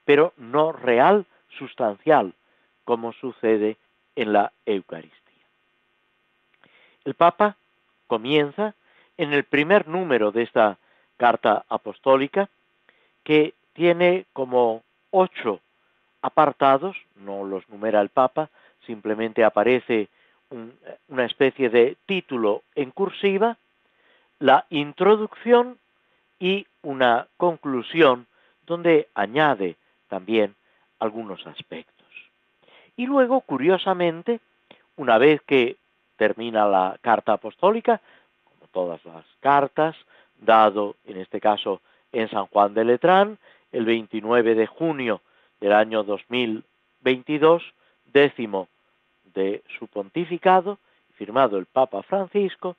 pero 0.04 0.32
no 0.36 0.72
real 0.72 1.26
sustancial, 1.58 2.32
como 2.84 3.12
sucede 3.12 3.76
en 4.16 4.32
la 4.32 4.52
Eucaristía. 4.66 5.20
El 7.04 7.14
Papa 7.14 7.56
comienza 8.06 8.74
en 9.16 9.32
el 9.32 9.44
primer 9.44 9.86
número 9.88 10.32
de 10.32 10.42
esta 10.42 10.78
carta 11.20 11.66
apostólica, 11.68 12.48
que 13.24 13.52
tiene 13.74 14.24
como 14.32 14.82
ocho 15.10 15.60
apartados, 16.22 16.96
no 17.14 17.44
los 17.44 17.68
numera 17.68 18.00
el 18.00 18.08
Papa, 18.08 18.48
simplemente 18.86 19.44
aparece 19.44 20.08
una 21.08 21.26
especie 21.26 21.68
de 21.68 21.98
título 22.06 22.62
en 22.74 22.90
cursiva, 22.90 23.58
la 24.38 24.64
introducción 24.70 25.78
y 26.38 26.66
una 26.82 27.26
conclusión 27.36 28.26
donde 28.66 29.08
añade 29.14 29.76
también 30.08 30.54
algunos 31.00 31.46
aspectos. 31.46 32.08
Y 32.96 33.04
luego, 33.04 33.42
curiosamente, 33.42 34.40
una 34.96 35.18
vez 35.18 35.42
que 35.42 35.76
termina 36.16 36.66
la 36.66 36.96
carta 37.02 37.34
apostólica, 37.34 38.00
como 38.44 38.66
todas 38.72 39.04
las 39.04 39.24
cartas, 39.40 39.94
dado 40.40 40.96
en 41.04 41.18
este 41.18 41.40
caso 41.40 41.80
en 42.12 42.28
San 42.28 42.46
Juan 42.46 42.74
de 42.74 42.84
Letrán, 42.84 43.38
el 43.72 43.84
29 43.84 44.54
de 44.54 44.66
junio 44.66 45.20
del 45.60 45.72
año 45.72 46.02
2022, 46.02 47.62
décimo 48.12 48.68
de 49.34 49.62
su 49.78 49.86
pontificado, 49.86 50.78
firmado 51.14 51.58
el 51.58 51.66
Papa 51.66 52.02
Francisco, 52.02 52.76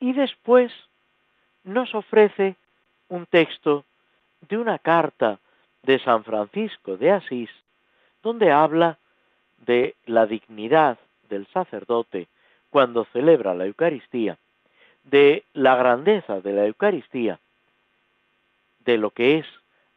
y 0.00 0.12
después 0.12 0.72
nos 1.64 1.94
ofrece 1.94 2.56
un 3.08 3.26
texto 3.26 3.84
de 4.48 4.56
una 4.56 4.78
carta 4.78 5.38
de 5.82 5.98
San 6.00 6.24
Francisco 6.24 6.96
de 6.96 7.10
Asís, 7.10 7.50
donde 8.22 8.50
habla 8.50 8.98
de 9.58 9.94
la 10.06 10.26
dignidad 10.26 10.98
del 11.28 11.46
sacerdote 11.48 12.28
cuando 12.70 13.04
celebra 13.06 13.54
la 13.54 13.66
Eucaristía, 13.66 14.36
de 15.06 15.44
la 15.54 15.76
grandeza 15.76 16.40
de 16.40 16.52
la 16.52 16.66
Eucaristía, 16.66 17.38
de 18.84 18.98
lo 18.98 19.10
que 19.10 19.38
es 19.38 19.46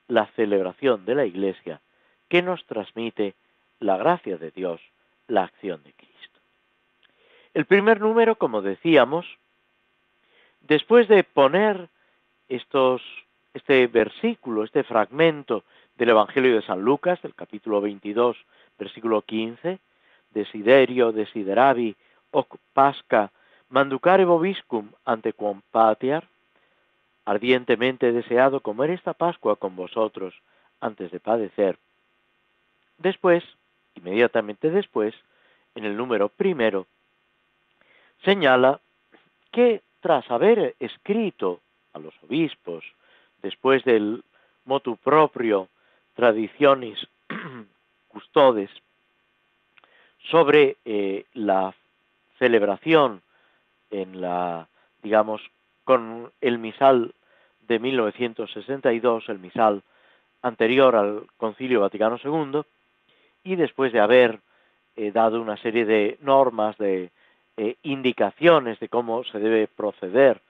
la 0.08 0.28
celebración 0.36 1.06
de 1.06 1.16
la 1.16 1.26
Iglesia, 1.26 1.82
que 2.28 2.42
nos 2.42 2.64
transmite 2.66 3.34
la 3.80 3.98
gracia 3.98 4.38
de 4.38 4.52
Dios, 4.52 4.82
la 5.28 5.44
acción 5.44 5.84
de 5.84 5.94
Cristo. 5.94 6.40
El 7.54 7.66
primer 7.66 8.00
número, 8.00 8.36
como 8.36 8.62
decíamos, 8.62 9.26
después 10.62 11.08
de 11.08 11.24
poner 11.24 11.90
estos, 12.48 13.02
este 13.54 13.88
versículo, 13.88 14.64
este 14.64 14.84
fragmento 14.84 15.64
del 15.98 16.10
Evangelio 16.10 16.56
de 16.56 16.62
San 16.62 16.82
Lucas, 16.82 17.22
del 17.22 17.36
capítulo 17.36 17.82
22, 17.82 18.38
versículo 18.78 19.22
15, 19.22 19.80
desiderio, 20.32 21.12
desideravi, 21.12 21.96
hoc 22.32 22.58
pasca, 22.74 23.32
manducare 23.70 24.26
vobiscum 24.26 24.90
ante 25.06 25.34
quam 25.34 25.62
patiar, 25.72 26.28
ardientemente 27.26 28.12
deseado 28.12 28.60
comer 28.60 28.90
esta 28.90 29.14
Pascua 29.14 29.56
con 29.56 29.76
vosotros 29.76 30.34
antes 30.82 31.12
de 31.12 31.20
padecer. 31.20 31.78
Después, 32.98 33.44
inmediatamente 33.96 34.72
después, 34.72 35.14
en 35.76 35.86
el 35.86 35.96
número 35.96 36.30
primero, 36.30 36.88
señala 38.24 38.80
que 39.52 39.82
tras 40.02 40.30
haber 40.32 40.76
escrito 40.80 41.60
a 41.94 42.00
los 42.00 42.14
obispos, 42.24 42.84
después 43.42 43.84
del 43.84 44.24
motu 44.66 44.98
proprio 44.98 45.68
tradiciones 46.16 47.08
custodes 48.08 48.70
sobre 50.30 50.78
eh, 50.86 51.26
la 51.34 51.74
celebración 52.38 53.22
en 53.92 54.22
la, 54.22 54.68
digamos, 55.02 55.42
con 55.84 56.32
el 56.42 56.60
misal 56.60 57.14
de 57.68 57.80
1962, 57.80 59.30
el 59.30 59.40
misal 59.40 59.84
anterior 60.42 60.96
al 60.96 61.28
Concilio 61.38 61.82
Vaticano 61.82 62.18
II, 62.24 62.62
y 63.44 63.56
después 63.56 63.94
de 63.94 64.00
haber 64.00 64.40
eh, 64.96 65.12
dado 65.12 65.42
una 65.42 65.58
serie 65.58 65.86
de 65.86 66.18
normas, 66.22 66.78
de 66.78 67.12
eh, 67.58 67.76
indicaciones 67.84 68.80
de 68.80 68.90
cómo 68.90 69.24
se 69.24 69.40
debe 69.40 69.68
proceder 69.68 70.42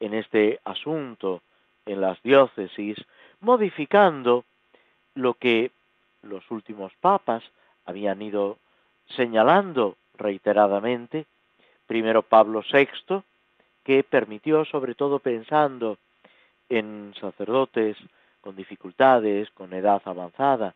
en 0.00 0.14
este 0.14 0.60
asunto 0.64 1.42
en 1.86 2.00
las 2.00 2.20
diócesis, 2.22 2.96
modificando 3.40 4.44
lo 5.14 5.34
que 5.34 5.70
los 6.22 6.50
últimos 6.50 6.92
papas 7.00 7.42
habían 7.84 8.20
ido 8.20 8.58
señalando 9.08 9.96
reiteradamente, 10.18 11.26
primero 11.86 12.22
Pablo 12.22 12.62
VI, 12.72 13.22
que 13.84 14.02
permitió, 14.02 14.64
sobre 14.64 14.94
todo 14.94 15.18
pensando 15.18 15.98
en 16.68 17.14
sacerdotes 17.20 17.96
con 18.40 18.56
dificultades, 18.56 19.50
con 19.50 19.72
edad 19.72 20.02
avanzada, 20.04 20.74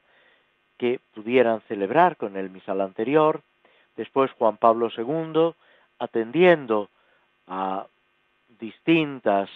que 0.79 1.01
pudieran 1.15 1.61
celebrar 1.63 2.17
con 2.17 2.37
el 2.37 2.51
misal 2.51 2.81
anterior, 2.81 3.43
después 3.97 4.31
Juan 4.33 4.57
Pablo 4.57 4.91
II, 4.97 5.55
atendiendo 5.99 6.89
a 7.47 7.87
distintas 8.59 9.51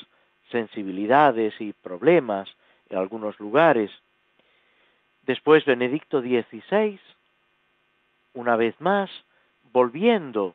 sensibilidades 0.51 1.59
y 1.61 1.73
problemas 1.73 2.49
en 2.91 2.99
algunos 2.99 3.39
lugares. 3.41 3.91
Después 5.23 5.65
Benedicto 5.65 6.21
XVI, 6.21 7.01
una 8.35 8.57
vez 8.57 8.79
más, 8.81 9.11
volviendo 9.73 10.55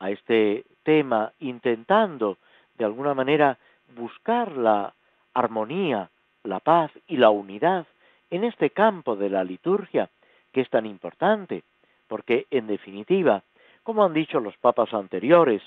a 0.00 0.10
este 0.10 0.64
tema, 0.82 1.32
intentando 1.38 2.38
de 2.76 2.84
alguna 2.84 3.14
manera 3.14 3.58
buscar 3.94 4.56
la 4.56 4.92
armonía, 5.34 6.10
la 6.42 6.60
paz 6.60 6.90
y 7.06 7.16
la 7.16 7.30
unidad 7.30 7.86
en 8.30 8.44
este 8.44 8.70
campo 8.70 9.14
de 9.14 9.30
la 9.30 9.44
liturgia 9.44 10.08
que 10.52 10.62
es 10.62 10.70
tan 10.70 10.86
importante, 10.86 11.62
porque 12.08 12.46
en 12.50 12.66
definitiva, 12.66 13.42
como 13.84 14.04
han 14.04 14.14
dicho 14.14 14.40
los 14.40 14.56
papas 14.56 14.92
anteriores, 14.92 15.62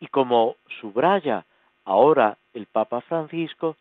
y 0.00 0.06
como 0.08 0.56
subraya 0.80 1.44
ahora 1.84 2.36
el 2.54 2.66
Papa 2.66 3.00
Francisco, 3.02 3.76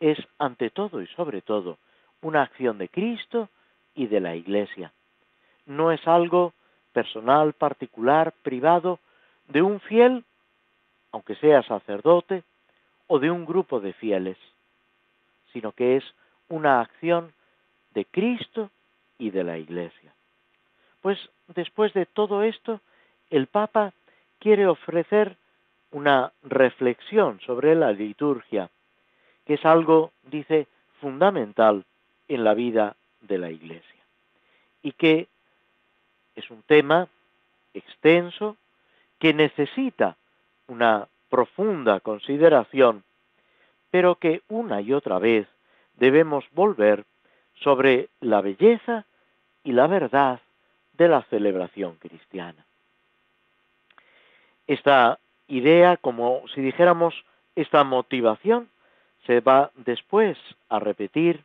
es 0.00 0.18
ante 0.38 0.70
todo 0.70 1.02
y 1.02 1.06
sobre 1.08 1.42
todo 1.42 1.78
una 2.22 2.42
acción 2.42 2.78
de 2.78 2.88
Cristo 2.88 3.48
y 3.94 4.06
de 4.06 4.20
la 4.20 4.34
Iglesia. 4.34 4.92
No 5.66 5.92
es 5.92 6.06
algo 6.06 6.52
personal, 6.92 7.52
particular, 7.52 8.32
privado, 8.42 8.98
de 9.48 9.62
un 9.62 9.80
fiel, 9.80 10.24
aunque 11.12 11.34
sea 11.36 11.62
sacerdote, 11.62 12.44
o 13.06 13.18
de 13.18 13.30
un 13.30 13.46
grupo 13.46 13.80
de 13.80 13.94
fieles, 13.94 14.36
sino 15.52 15.72
que 15.72 15.96
es 15.96 16.04
una 16.48 16.80
acción 16.80 17.32
de 17.94 18.04
Cristo 18.04 18.70
y 19.18 19.30
de 19.30 19.44
la 19.44 19.58
Iglesia. 19.58 20.12
Pues 21.00 21.18
después 21.48 21.92
de 21.94 22.06
todo 22.06 22.42
esto, 22.42 22.80
el 23.30 23.46
Papa 23.46 23.92
quiere 24.38 24.66
ofrecer 24.66 25.36
una 25.90 26.32
reflexión 26.42 27.40
sobre 27.40 27.74
la 27.74 27.92
liturgia, 27.92 28.68
que 29.46 29.54
es 29.54 29.64
algo, 29.64 30.12
dice, 30.24 30.66
fundamental 31.00 31.84
en 32.28 32.44
la 32.44 32.54
vida 32.54 32.94
de 33.22 33.38
la 33.38 33.50
Iglesia, 33.50 34.02
y 34.82 34.92
que 34.92 35.28
es 36.36 36.50
un 36.50 36.62
tema 36.62 37.08
extenso 37.72 38.56
que 39.18 39.34
necesita 39.34 40.16
una 40.66 41.08
profunda 41.28 42.00
consideración, 42.00 43.04
pero 43.90 44.16
que 44.16 44.42
una 44.48 44.80
y 44.80 44.92
otra 44.92 45.18
vez 45.18 45.46
debemos 45.96 46.44
volver 46.52 47.04
sobre 47.60 48.08
la 48.20 48.40
belleza 48.40 49.04
y 49.64 49.72
la 49.72 49.86
verdad 49.86 50.40
de 50.94 51.08
la 51.08 51.22
celebración 51.22 51.96
cristiana. 51.96 52.64
Esta 54.66 55.18
idea, 55.48 55.96
como 55.96 56.42
si 56.54 56.60
dijéramos, 56.60 57.24
esta 57.56 57.82
motivación 57.84 58.68
se 59.26 59.40
va 59.40 59.70
después 59.76 60.38
a 60.68 60.78
repetir 60.78 61.42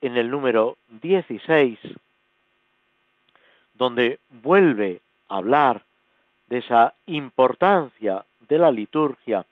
en 0.00 0.16
el 0.16 0.30
número 0.30 0.76
16, 1.02 1.78
donde 3.74 4.18
vuelve 4.42 5.00
a 5.28 5.36
hablar 5.36 5.82
de 6.48 6.58
esa 6.58 6.94
importancia 7.06 8.24
de 8.48 8.58
la 8.58 8.70
liturgia 8.70 9.44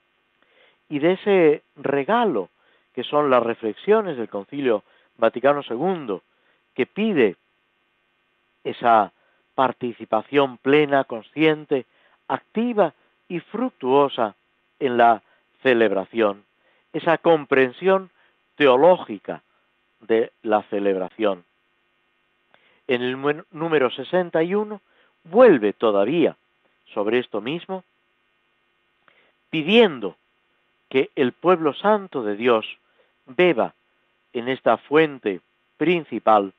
y 0.89 0.99
de 0.99 1.13
ese 1.13 1.63
regalo 1.75 2.49
que 2.93 3.03
son 3.03 3.29
las 3.29 3.43
reflexiones 3.43 4.17
del 4.17 4.29
Concilio 4.29 4.83
Vaticano 5.17 5.61
II, 5.69 6.19
que 6.73 6.85
pide 6.85 7.35
esa 8.63 9.11
participación 9.53 10.57
plena, 10.57 11.03
consciente, 11.03 11.85
activa 12.27 12.93
y 13.27 13.39
fructuosa 13.39 14.35
en 14.79 14.97
la 14.97 15.21
celebración, 15.61 16.43
esa 16.93 17.17
comprensión 17.17 18.09
teológica 18.55 19.41
de 20.01 20.31
la 20.43 20.61
celebración. 20.63 21.43
En 22.87 23.01
el 23.01 23.43
número 23.51 23.89
61 23.89 24.81
vuelve 25.23 25.73
todavía 25.73 26.37
sobre 26.93 27.19
esto 27.19 27.41
mismo, 27.41 27.83
pidiendo 29.49 30.15
que 30.89 31.09
el 31.15 31.31
pueblo 31.31 31.73
santo 31.73 32.23
de 32.23 32.35
Dios 32.35 32.65
beba 33.25 33.73
en 34.33 34.49
esta 34.49 34.77
fuente 34.77 35.41
principal 35.77 36.53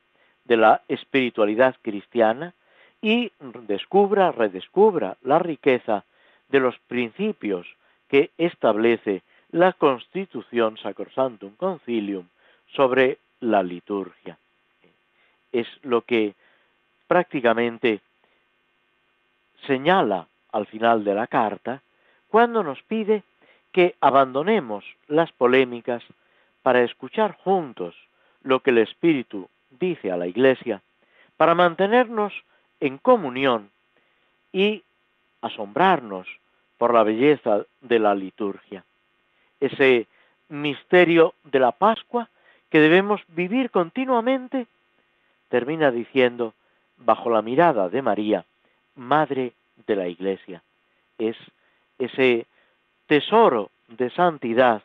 de 0.45 0.57
la 0.57 0.81
espiritualidad 0.87 1.75
cristiana 1.81 2.53
y 3.01 3.31
descubra, 3.67 4.31
redescubra 4.31 5.17
la 5.23 5.39
riqueza 5.39 6.03
de 6.49 6.59
los 6.59 6.77
principios 6.87 7.67
que 8.07 8.31
establece 8.37 9.21
la 9.51 9.73
Constitución 9.73 10.77
Sacrosantum 10.77 11.55
Concilium 11.55 12.25
sobre 12.73 13.17
la 13.39 13.63
liturgia. 13.63 14.37
Es 15.51 15.67
lo 15.83 16.01
que 16.01 16.33
prácticamente 17.07 18.01
señala 19.65 20.27
al 20.51 20.65
final 20.67 21.03
de 21.03 21.15
la 21.15 21.27
carta 21.27 21.81
cuando 22.29 22.63
nos 22.63 22.81
pide 22.83 23.23
que 23.71 23.95
abandonemos 24.01 24.83
las 25.07 25.31
polémicas 25.31 26.03
para 26.63 26.83
escuchar 26.83 27.37
juntos 27.43 27.95
lo 28.43 28.61
que 28.61 28.71
el 28.71 28.79
Espíritu 28.79 29.49
dice 29.79 30.11
a 30.11 30.17
la 30.17 30.27
Iglesia, 30.27 30.81
para 31.35 31.55
mantenernos 31.55 32.33
en 32.79 32.97
comunión 32.97 33.69
y 34.51 34.83
asombrarnos 35.41 36.27
por 36.77 36.93
la 36.93 37.03
belleza 37.03 37.65
de 37.81 37.99
la 37.99 38.15
liturgia. 38.15 38.83
Ese 39.59 40.07
misterio 40.49 41.33
de 41.43 41.59
la 41.59 41.71
Pascua 41.71 42.29
que 42.69 42.79
debemos 42.79 43.21
vivir 43.29 43.71
continuamente, 43.71 44.67
termina 45.49 45.91
diciendo, 45.91 46.53
bajo 46.97 47.29
la 47.29 47.41
mirada 47.41 47.89
de 47.89 48.01
María, 48.01 48.45
Madre 48.97 49.53
de 49.85 49.95
la 49.95 50.07
Iglesia. 50.07 50.61
Es 51.17 51.37
ese 51.97 52.45
tesoro 53.07 53.71
de 53.87 54.09
santidad 54.11 54.83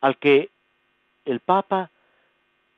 al 0.00 0.16
que 0.18 0.50
el 1.24 1.40
Papa 1.40 1.90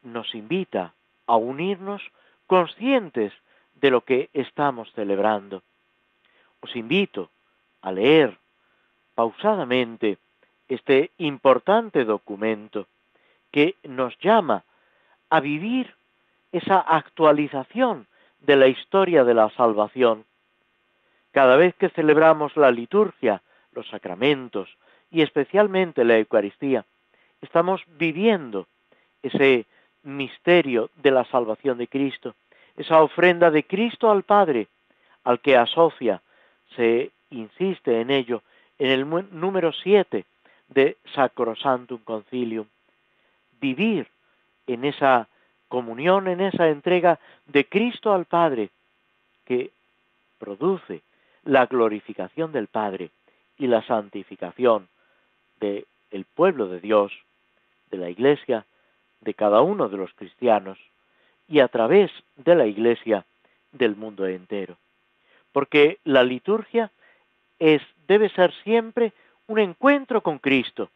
nos 0.02 0.34
invita 0.34 0.94
a 1.26 1.36
unirnos 1.36 2.02
conscientes 2.46 3.32
de 3.74 3.90
lo 3.90 4.00
que 4.00 4.30
estamos 4.32 4.90
celebrando. 4.92 5.62
Os 6.60 6.74
invito 6.74 7.30
a 7.82 7.92
leer 7.92 8.36
pausadamente 9.14 10.18
este 10.68 11.10
importante 11.18 12.04
documento 12.04 12.86
que 13.50 13.76
nos 13.84 14.18
llama 14.18 14.64
a 15.30 15.40
vivir 15.40 15.94
esa 16.52 16.80
actualización 16.80 18.06
de 18.40 18.56
la 18.56 18.66
historia 18.66 19.24
de 19.24 19.34
la 19.34 19.50
salvación. 19.50 20.24
Cada 21.32 21.56
vez 21.56 21.74
que 21.74 21.90
celebramos 21.90 22.56
la 22.56 22.70
liturgia, 22.70 23.42
los 23.72 23.88
sacramentos 23.88 24.68
y 25.10 25.22
especialmente 25.22 26.04
la 26.04 26.18
Eucaristía, 26.18 26.84
estamos 27.40 27.82
viviendo 27.98 28.66
ese 29.22 29.66
misterio 30.02 30.90
de 30.96 31.10
la 31.10 31.24
salvación 31.24 31.78
de 31.78 31.88
Cristo, 31.88 32.34
esa 32.76 33.02
ofrenda 33.02 33.50
de 33.50 33.64
Cristo 33.64 34.10
al 34.10 34.22
Padre, 34.22 34.68
al 35.24 35.40
que 35.40 35.56
asocia, 35.56 36.22
se 36.76 37.10
insiste 37.30 38.00
en 38.00 38.10
ello, 38.10 38.42
en 38.78 38.90
el 38.90 39.08
número 39.32 39.72
7 39.72 40.24
de 40.68 40.96
Sacrosantum 41.14 41.98
Concilium. 42.04 42.66
Vivir 43.60 44.06
en 44.66 44.84
esa 44.84 45.28
comunión, 45.68 46.28
en 46.28 46.40
esa 46.40 46.68
entrega 46.68 47.18
de 47.46 47.66
Cristo 47.66 48.12
al 48.12 48.24
Padre, 48.24 48.70
que 49.44 49.70
produce 50.38 51.02
la 51.44 51.66
glorificación 51.66 52.52
del 52.52 52.66
Padre 52.66 53.10
y 53.58 53.66
la 53.66 53.82
santificación 53.82 54.88
del 55.60 55.84
pueblo 56.34 56.68
de 56.68 56.80
Dios, 56.80 57.12
de 57.90 57.98
la 57.98 58.10
Iglesia, 58.10 58.64
de 59.20 59.34
cada 59.34 59.62
uno 59.62 59.88
de 59.88 59.96
los 59.96 60.12
cristianos 60.14 60.78
y 61.48 61.60
a 61.60 61.68
través 61.68 62.10
de 62.36 62.54
la 62.54 62.66
Iglesia 62.66 63.24
del 63.72 63.96
mundo 63.96 64.26
entero. 64.26 64.76
Porque 65.52 65.98
la 66.04 66.22
liturgia 66.22 66.90
es, 67.58 67.82
debe 68.06 68.28
ser 68.30 68.52
siempre 68.62 69.12
un 69.46 69.58
encuentro 69.58 70.22
con 70.22 70.38
Cristo, 70.38 70.90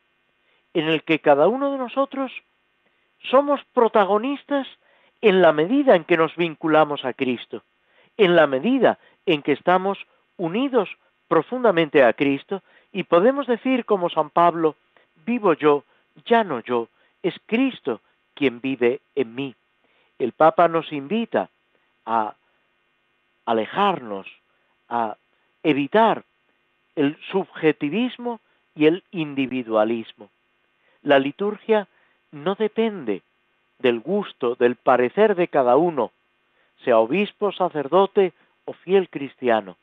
en 0.74 0.88
el 0.88 1.02
que 1.02 1.18
cada 1.18 1.48
uno 1.48 1.72
de 1.72 1.78
nosotros 1.78 2.30
somos 3.30 3.60
protagonistas 3.72 4.66
en 5.20 5.40
la 5.40 5.52
medida 5.52 5.94
en 5.94 6.04
que 6.04 6.16
nos 6.16 6.34
vinculamos 6.36 7.04
a 7.04 7.12
Cristo, 7.12 7.62
en 8.16 8.36
la 8.36 8.46
medida 8.46 8.98
en 9.26 9.42
que 9.42 9.52
estamos 9.52 9.98
unidos 10.36 10.88
profundamente 11.28 12.04
a 12.04 12.12
Cristo 12.12 12.62
y 12.92 13.04
podemos 13.04 13.46
decir 13.46 13.84
como 13.84 14.10
San 14.10 14.30
Pablo, 14.30 14.76
vivo 15.24 15.54
yo, 15.54 15.84
ya 16.26 16.44
no 16.44 16.60
yo, 16.60 16.88
es 17.22 17.34
Cristo 17.46 18.00
quien 18.34 18.60
vive 18.60 19.00
en 19.14 19.34
mí. 19.34 19.54
El 20.18 20.32
Papa 20.32 20.68
nos 20.68 20.92
invita 20.92 21.48
a 22.04 22.34
alejarnos, 23.46 24.26
a 24.88 25.16
evitar 25.62 26.24
el 26.96 27.16
subjetivismo 27.30 28.40
y 28.74 28.86
el 28.86 29.04
individualismo. 29.10 30.28
La 31.02 31.18
liturgia 31.18 31.88
no 32.32 32.54
depende 32.54 33.22
del 33.78 34.00
gusto, 34.00 34.54
del 34.56 34.76
parecer 34.76 35.34
de 35.34 35.48
cada 35.48 35.76
uno, 35.76 36.10
sea 36.84 36.98
obispo, 36.98 37.52
sacerdote 37.52 38.32
o 38.64 38.72
fiel 38.72 39.08
cristiano, 39.08 39.76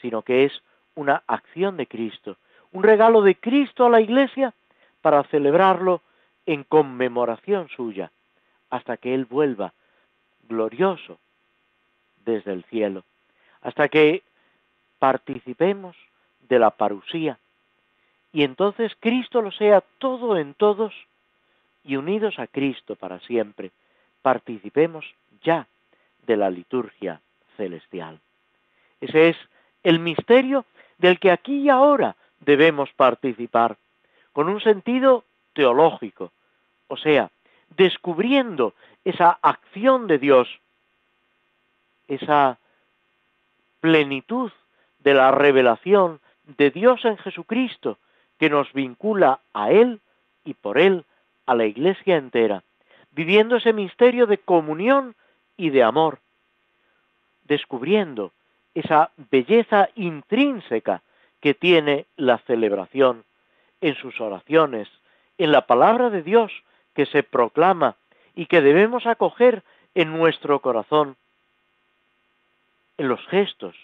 sino 0.00 0.22
que 0.22 0.44
es 0.44 0.62
una 0.94 1.22
acción 1.26 1.76
de 1.76 1.86
Cristo, 1.86 2.36
un 2.72 2.82
regalo 2.82 3.22
de 3.22 3.34
Cristo 3.36 3.86
a 3.86 3.90
la 3.90 4.00
Iglesia 4.00 4.52
para 5.00 5.22
celebrarlo 5.24 6.00
en 6.46 6.64
conmemoración 6.64 7.68
suya, 7.68 8.10
hasta 8.70 8.96
que 8.96 9.14
Él 9.14 9.24
vuelva 9.24 9.72
glorioso 10.48 11.18
desde 12.24 12.52
el 12.52 12.64
cielo, 12.64 13.04
hasta 13.62 13.88
que 13.88 14.22
participemos 14.98 15.96
de 16.48 16.58
la 16.58 16.70
parusía, 16.70 17.38
y 18.32 18.42
entonces 18.42 18.92
Cristo 19.00 19.42
lo 19.42 19.50
sea 19.50 19.82
todo 19.98 20.36
en 20.36 20.54
todos, 20.54 20.94
y 21.84 21.96
unidos 21.96 22.38
a 22.38 22.46
Cristo 22.46 22.96
para 22.96 23.20
siempre, 23.20 23.70
participemos 24.22 25.04
ya 25.42 25.66
de 26.26 26.36
la 26.36 26.50
liturgia 26.50 27.20
celestial. 27.56 28.18
Ese 29.00 29.30
es 29.30 29.36
el 29.82 29.98
misterio 29.98 30.64
del 30.98 31.18
que 31.18 31.30
aquí 31.30 31.62
y 31.62 31.68
ahora 31.68 32.16
debemos 32.40 32.90
participar, 32.92 33.76
con 34.32 34.48
un 34.48 34.60
sentido 34.60 35.24
teológico, 35.52 36.32
o 36.88 36.96
sea, 36.96 37.30
descubriendo 37.76 38.74
esa 39.04 39.38
acción 39.42 40.06
de 40.06 40.18
Dios, 40.18 40.48
esa 42.06 42.58
plenitud 43.80 44.50
de 45.00 45.14
la 45.14 45.30
revelación 45.30 46.20
de 46.56 46.70
Dios 46.70 47.04
en 47.04 47.16
Jesucristo, 47.18 47.98
que 48.38 48.50
nos 48.50 48.72
vincula 48.72 49.40
a 49.52 49.70
Él 49.70 50.00
y 50.44 50.54
por 50.54 50.78
Él 50.78 51.04
a 51.48 51.54
la 51.54 51.64
Iglesia 51.64 52.18
entera, 52.18 52.62
viviendo 53.10 53.56
ese 53.56 53.72
misterio 53.72 54.26
de 54.26 54.36
comunión 54.36 55.16
y 55.56 55.70
de 55.70 55.82
amor, 55.82 56.18
descubriendo 57.44 58.32
esa 58.74 59.10
belleza 59.30 59.88
intrínseca 59.94 61.00
que 61.40 61.54
tiene 61.54 62.04
la 62.18 62.36
celebración 62.36 63.24
en 63.80 63.94
sus 63.94 64.20
oraciones, 64.20 64.88
en 65.38 65.50
la 65.50 65.62
palabra 65.62 66.10
de 66.10 66.22
Dios 66.22 66.52
que 66.94 67.06
se 67.06 67.22
proclama 67.22 67.96
y 68.36 68.44
que 68.44 68.60
debemos 68.60 69.06
acoger 69.06 69.62
en 69.94 70.12
nuestro 70.12 70.60
corazón, 70.60 71.16
en 72.98 73.08
los 73.08 73.26
gestos, 73.28 73.74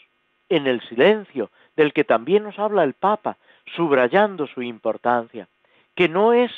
en 0.50 0.66
el 0.66 0.82
silencio, 0.82 1.50
del 1.76 1.94
que 1.94 2.04
también 2.04 2.42
nos 2.42 2.58
habla 2.58 2.84
el 2.84 2.92
Papa, 2.92 3.38
subrayando 3.74 4.46
su 4.48 4.60
importancia, 4.60 5.48
que 5.94 6.10
no 6.10 6.34
es 6.34 6.52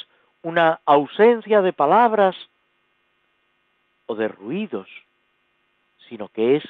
una 0.47 0.79
ausencia 0.85 1.61
de 1.61 1.73
palabras 1.73 2.37
o 4.07 4.15
de 4.15 4.29
ruidos, 4.29 4.89
sino 6.09 6.29
que 6.29 6.55
es 6.55 6.63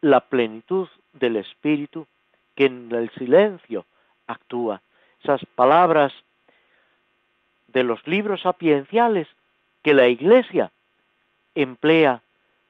la 0.00 0.18
plenitud 0.18 0.88
del 1.12 1.36
Espíritu 1.36 2.08
que 2.56 2.66
en 2.66 2.90
el 2.90 3.08
silencio 3.10 3.86
actúa. 4.26 4.82
Esas 5.22 5.46
palabras 5.54 6.12
de 7.68 7.84
los 7.84 8.04
libros 8.04 8.40
sapienciales 8.40 9.28
que 9.84 9.94
la 9.94 10.08
Iglesia 10.08 10.72
emplea 11.54 12.22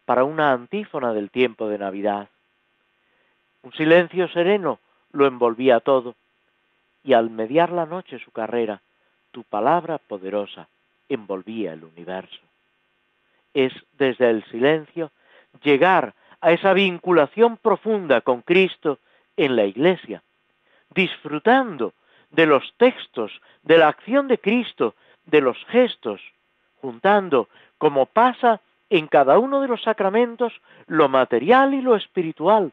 para 0.05 0.25
una 0.25 0.53
antífona 0.53 1.14
del 1.14 1.31
tiempo 1.31 1.70
de 1.70 1.79
Navidad. 1.79 2.29
Un 3.62 3.73
silencio 3.73 4.29
sereno 4.29 4.79
lo 5.12 5.27
envolvía 5.27 5.81
todo, 5.81 6.14
y 7.03 7.14
al 7.14 7.31
mediar 7.31 7.73
la 7.73 7.87
noche 7.87 8.18
su 8.18 8.31
carrera, 8.31 8.83
tu 9.31 9.45
palabra 9.45 9.99
poderosa 9.99 10.69
envolvía 11.09 11.73
el 11.73 11.85
universo. 11.85 12.40
Es 13.55 13.73
desde 13.99 14.31
el 14.31 14.45
silencio 14.45 15.11
llegar 15.62 16.14
a 16.40 16.53
esa 16.53 16.73
vinculación 16.73 17.57
profunda 17.57 18.21
con 18.21 18.43
Cristo 18.43 18.99
en 19.37 19.57
la 19.57 19.64
Iglesia, 19.64 20.23
disfrutando 20.95 21.93
de 22.31 22.47
los 22.47 22.75
textos, 22.77 23.40
de 23.62 23.79
la 23.79 23.88
acción 23.88 24.29
de 24.29 24.38
Cristo, 24.38 24.95
de 25.27 25.40
los 25.40 25.59
gestos, 25.66 26.21
juntando, 26.81 27.49
como 27.79 28.07
pasa 28.07 28.61
en 28.88 29.07
cada 29.07 29.38
uno 29.38 29.61
de 29.61 29.69
los 29.69 29.83
sacramentos, 29.83 30.53
lo 30.87 31.09
material 31.09 31.75
y 31.75 31.83
lo 31.83 31.97
espiritual. 31.97 32.73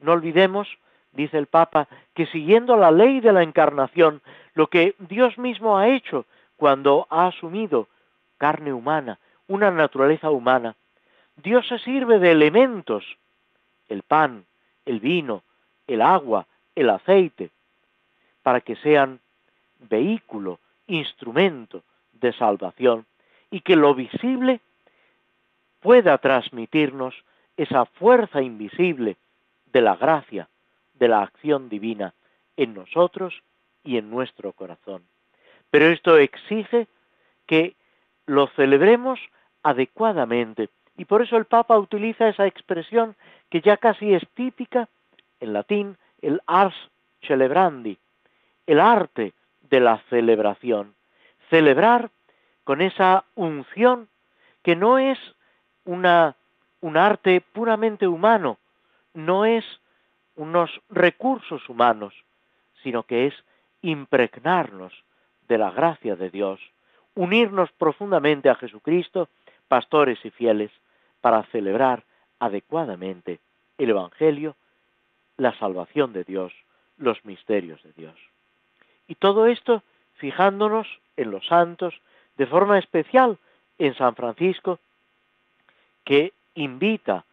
No 0.00 0.12
olvidemos, 0.12 0.68
dice 1.12 1.38
el 1.38 1.46
Papa, 1.46 1.88
que 2.14 2.26
siguiendo 2.26 2.76
la 2.76 2.90
ley 2.90 3.20
de 3.20 3.32
la 3.32 3.42
encarnación, 3.42 4.20
lo 4.54 4.68
que 4.68 4.94
Dios 4.98 5.38
mismo 5.38 5.78
ha 5.78 5.88
hecho 5.88 6.26
cuando 6.56 7.06
ha 7.10 7.26
asumido 7.26 7.88
carne 8.38 8.72
humana, 8.72 9.18
una 9.48 9.70
naturaleza 9.70 10.30
humana, 10.30 10.74
Dios 11.36 11.66
se 11.68 11.78
sirve 11.78 12.18
de 12.18 12.32
elementos, 12.32 13.04
el 13.88 14.02
pan, 14.02 14.44
el 14.84 15.00
vino, 15.00 15.42
el 15.86 16.02
agua, 16.02 16.46
el 16.74 16.90
aceite, 16.90 17.50
para 18.42 18.60
que 18.60 18.76
sean 18.76 19.20
vehículo, 19.78 20.58
instrumento 20.86 21.82
de 22.12 22.32
salvación 22.32 23.06
y 23.50 23.60
que 23.60 23.76
lo 23.76 23.94
visible 23.94 24.60
pueda 25.80 26.18
transmitirnos 26.18 27.14
esa 27.56 27.84
fuerza 27.84 28.40
invisible 28.40 29.16
de 29.72 29.80
la 29.80 29.96
gracia, 29.96 30.48
de 31.02 31.08
la 31.08 31.20
acción 31.20 31.68
divina 31.68 32.14
en 32.56 32.74
nosotros 32.74 33.42
y 33.82 33.96
en 33.96 34.08
nuestro 34.08 34.52
corazón. 34.52 35.02
Pero 35.68 35.86
esto 35.86 36.16
exige 36.16 36.86
que 37.46 37.74
lo 38.26 38.46
celebremos 38.54 39.18
adecuadamente. 39.64 40.68
Y 40.96 41.04
por 41.06 41.20
eso 41.22 41.36
el 41.36 41.46
Papa 41.46 41.76
utiliza 41.76 42.28
esa 42.28 42.46
expresión 42.46 43.16
que 43.50 43.60
ya 43.60 43.78
casi 43.78 44.14
es 44.14 44.22
típica 44.34 44.88
en 45.40 45.52
latín, 45.52 45.96
el 46.20 46.40
ars 46.46 46.76
celebrandi, 47.26 47.98
el 48.68 48.78
arte 48.78 49.32
de 49.70 49.80
la 49.80 49.98
celebración. 50.08 50.94
Celebrar 51.50 52.10
con 52.62 52.80
esa 52.80 53.24
unción 53.34 54.08
que 54.62 54.76
no 54.76 54.98
es 54.98 55.18
una, 55.84 56.36
un 56.80 56.96
arte 56.96 57.40
puramente 57.40 58.06
humano, 58.06 58.58
no 59.14 59.44
es 59.44 59.64
unos 60.36 60.70
recursos 60.90 61.68
humanos, 61.68 62.14
sino 62.82 63.04
que 63.04 63.26
es 63.26 63.34
impregnarnos 63.82 64.92
de 65.48 65.58
la 65.58 65.70
gracia 65.70 66.16
de 66.16 66.30
Dios, 66.30 66.60
unirnos 67.14 67.70
profundamente 67.72 68.48
a 68.48 68.54
Jesucristo, 68.54 69.28
pastores 69.68 70.18
y 70.24 70.30
fieles, 70.30 70.70
para 71.20 71.44
celebrar 71.44 72.04
adecuadamente 72.38 73.40
el 73.78 73.90
Evangelio, 73.90 74.56
la 75.36 75.56
salvación 75.58 76.12
de 76.12 76.24
Dios, 76.24 76.52
los 76.98 77.24
misterios 77.24 77.82
de 77.82 77.92
Dios. 77.92 78.16
Y 79.08 79.14
todo 79.14 79.46
esto 79.46 79.82
fijándonos 80.14 80.86
en 81.16 81.30
los 81.30 81.46
santos, 81.46 81.94
de 82.36 82.46
forma 82.46 82.78
especial 82.78 83.38
en 83.78 83.94
San 83.94 84.14
Francisco, 84.14 84.78
que 86.04 86.32
invita 86.54 87.24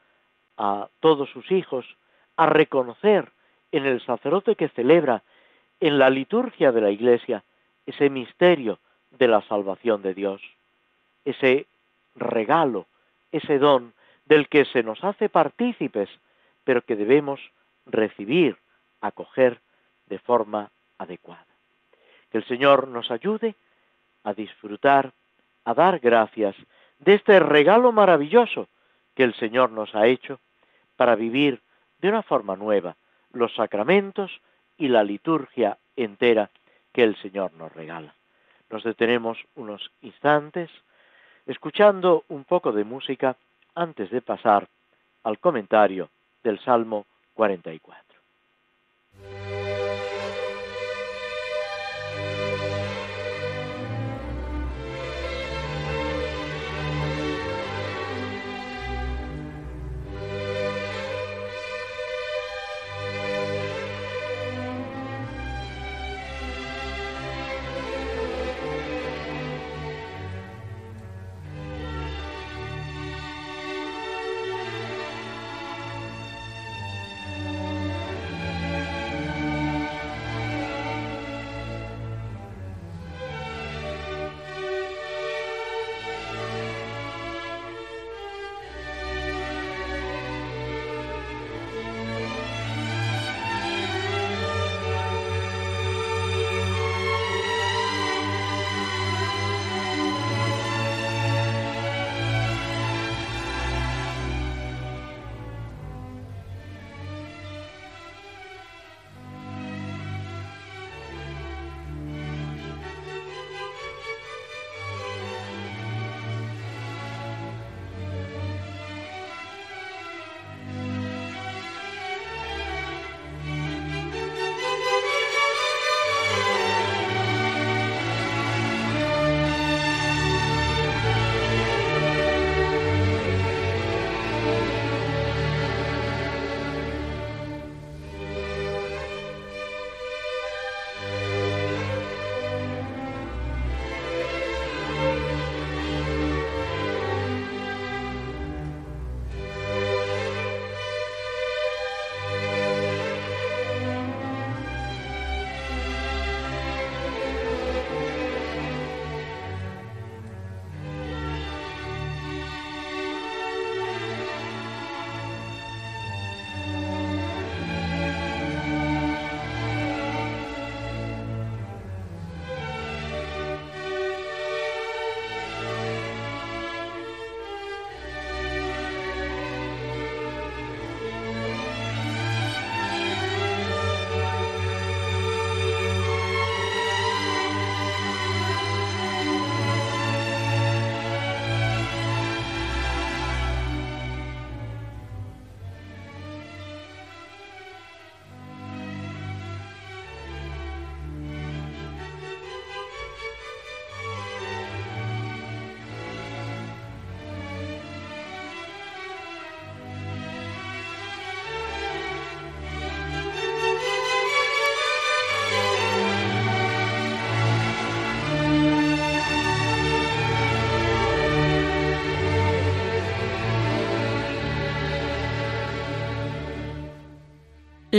a 0.57 0.87
todos 0.99 1.29
sus 1.29 1.51
hijos 1.51 1.85
a 2.39 2.45
reconocer 2.45 3.33
en 3.73 3.85
el 3.85 3.99
sacerdote 4.05 4.55
que 4.55 4.69
celebra 4.69 5.23
en 5.81 5.99
la 5.99 6.09
liturgia 6.09 6.71
de 6.71 6.79
la 6.79 6.89
Iglesia 6.89 7.43
ese 7.85 8.09
misterio 8.09 8.79
de 9.11 9.27
la 9.27 9.41
salvación 9.41 10.01
de 10.01 10.13
Dios, 10.13 10.41
ese 11.25 11.65
regalo, 12.15 12.85
ese 13.33 13.59
don 13.59 13.93
del 14.25 14.47
que 14.47 14.63
se 14.63 14.83
nos 14.83 15.03
hace 15.03 15.27
partícipes, 15.27 16.09
pero 16.63 16.81
que 16.81 16.95
debemos 16.95 17.41
recibir, 17.85 18.55
acoger 19.01 19.59
de 20.07 20.19
forma 20.19 20.71
adecuada. 20.97 21.45
Que 22.31 22.37
el 22.37 22.45
Señor 22.45 22.87
nos 22.87 23.11
ayude 23.11 23.55
a 24.23 24.33
disfrutar, 24.33 25.11
a 25.65 25.73
dar 25.73 25.99
gracias 25.99 26.55
de 26.99 27.15
este 27.15 27.37
regalo 27.41 27.91
maravilloso 27.91 28.69
que 29.13 29.23
el 29.23 29.33
Señor 29.33 29.71
nos 29.71 29.93
ha 29.93 30.07
hecho 30.07 30.39
para 30.95 31.15
vivir 31.15 31.59
de 32.01 32.09
una 32.09 32.23
forma 32.23 32.55
nueva 32.55 32.95
los 33.33 33.53
sacramentos 33.55 34.41
y 34.77 34.87
la 34.87 35.03
liturgia 35.03 35.77
entera 35.95 36.49
que 36.93 37.03
el 37.03 37.15
Señor 37.17 37.53
nos 37.53 37.73
regala. 37.73 38.13
Nos 38.69 38.83
detenemos 38.83 39.37
unos 39.55 39.91
instantes 40.01 40.69
escuchando 41.45 42.23
un 42.29 42.43
poco 42.43 42.71
de 42.71 42.83
música 42.83 43.35
antes 43.75 44.09
de 44.11 44.21
pasar 44.21 44.67
al 45.23 45.39
comentario 45.39 46.09
del 46.43 46.59
Salmo 46.59 47.05
44. 47.33 48.08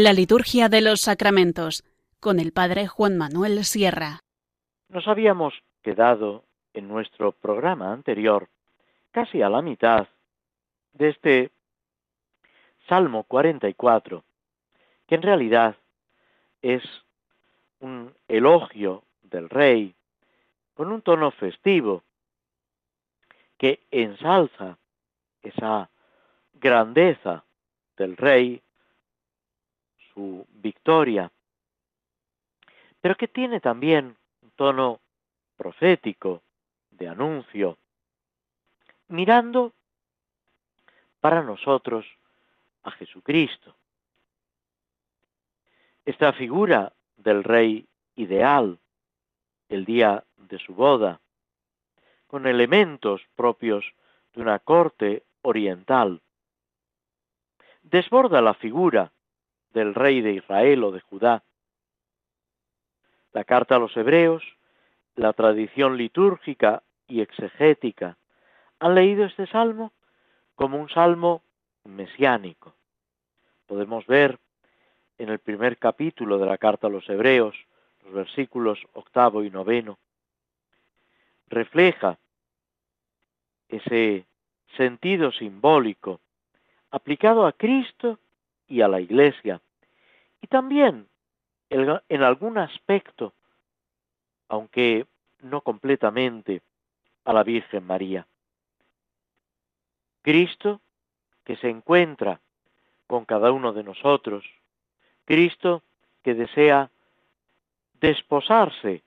La 0.03 0.15
liturgia 0.15 0.71
de 0.71 0.81
los 0.81 1.03
sacramentos 1.03 1.85
con 2.21 2.41
el 2.41 2.53
Padre 2.53 2.87
Juan 2.87 3.19
Manuel 3.19 3.67
Sierra. 3.67 4.21
Nos 4.89 5.07
habíamos 5.07 5.53
quedado 5.83 6.45
en 6.73 6.89
nuestro 6.89 7.33
programa 7.33 7.93
anterior 7.93 8.49
casi 9.11 9.43
a 9.43 9.51
la 9.51 9.61
mitad 9.61 10.09
de 10.95 11.11
este 11.11 11.51
Salmo 12.89 13.25
44, 13.25 14.25
que 15.07 15.17
en 15.17 15.21
realidad 15.21 15.77
es 16.63 16.83
un 17.81 18.15
elogio 18.27 19.03
del 19.21 19.51
rey 19.51 19.95
con 20.73 20.93
un 20.93 21.03
tono 21.03 21.31
festivo 21.31 22.05
que 23.59 23.81
ensalza 23.91 24.79
esa 25.43 25.91
grandeza 26.55 27.45
del 27.99 28.17
rey 28.17 28.63
victoria, 30.49 31.31
pero 33.01 33.17
que 33.17 33.29
tiene 33.29 33.61
también 33.61 34.17
un 34.43 34.51
tono 34.57 35.01
profético, 35.57 36.43
de 36.91 37.09
anuncio, 37.09 37.79
mirando 39.09 39.73
para 41.21 41.43
nosotros 41.43 42.05
a 42.83 42.91
Jesucristo. 42.93 43.75
Esta 46.05 46.33
figura 46.33 46.93
del 47.17 47.43
rey 47.43 47.87
ideal, 48.17 48.79
el 49.69 49.85
día 49.85 50.25
de 50.37 50.59
su 50.59 50.75
boda, 50.75 51.21
con 52.27 52.47
elementos 52.47 53.23
propios 53.35 53.85
de 54.35 54.43
una 54.43 54.59
corte 54.59 55.25
oriental, 55.43 56.21
desborda 57.83 58.41
la 58.41 58.55
figura 58.55 59.11
del 59.73 59.95
rey 59.95 60.21
de 60.21 60.33
Israel 60.33 60.85
o 60.85 60.93
de 60.93 61.01
Judá. 61.01 61.43
La 63.33 63.45
carta 63.45 63.77
a 63.77 63.79
los 63.79 63.97
hebreos, 63.97 64.43
la 65.15 65.33
tradición 65.33 65.97
litúrgica 65.97 66.83
y 67.07 67.21
exegética 67.21 68.17
han 68.79 68.95
leído 68.95 69.25
este 69.25 69.47
salmo 69.47 69.93
como 70.55 70.79
un 70.79 70.89
salmo 70.89 71.43
mesiánico. 71.85 72.75
Podemos 73.67 74.07
ver 74.07 74.39
en 75.19 75.29
el 75.29 75.39
primer 75.39 75.79
capítulo 75.79 76.39
de 76.39 76.47
la 76.47 76.59
carta 76.59 76.87
a 76.87 76.91
los 76.91 77.09
hebreos, 77.09 77.57
los 78.05 78.13
versículos 78.13 78.79
octavo 78.95 79.45
y 79.45 79.51
noveno, 79.51 79.99
refleja 81.49 82.19
ese 83.69 84.25
sentido 84.77 85.31
simbólico 85.33 86.21
aplicado 86.91 87.47
a 87.47 87.53
Cristo 87.53 88.19
y 88.71 88.81
a 88.81 88.89
la 88.89 89.01
Iglesia, 89.01 89.61
y 90.41 90.47
también 90.47 91.07
en 91.69 92.23
algún 92.23 92.57
aspecto, 92.57 93.35
aunque 94.49 95.07
no 95.43 95.61
completamente, 95.61 96.63
a 97.25 97.33
la 97.33 97.43
Virgen 97.43 97.87
María. 97.87 98.27
Cristo 100.23 100.81
que 101.45 101.57
se 101.57 101.69
encuentra 101.69 102.41
con 103.07 103.25
cada 103.25 103.53
uno 103.53 103.73
de 103.73 103.83
nosotros, 103.83 104.45
Cristo 105.25 105.83
que 106.23 106.35
desea 106.35 106.91
desposarse 108.01 109.03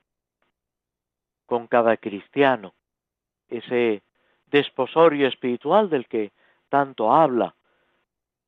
con 1.45 1.67
cada 1.67 1.97
cristiano, 1.97 2.73
ese 3.49 4.03
desposorio 4.47 5.27
espiritual 5.27 5.89
del 5.89 6.07
que 6.07 6.31
tanto 6.69 7.11
habla, 7.11 7.55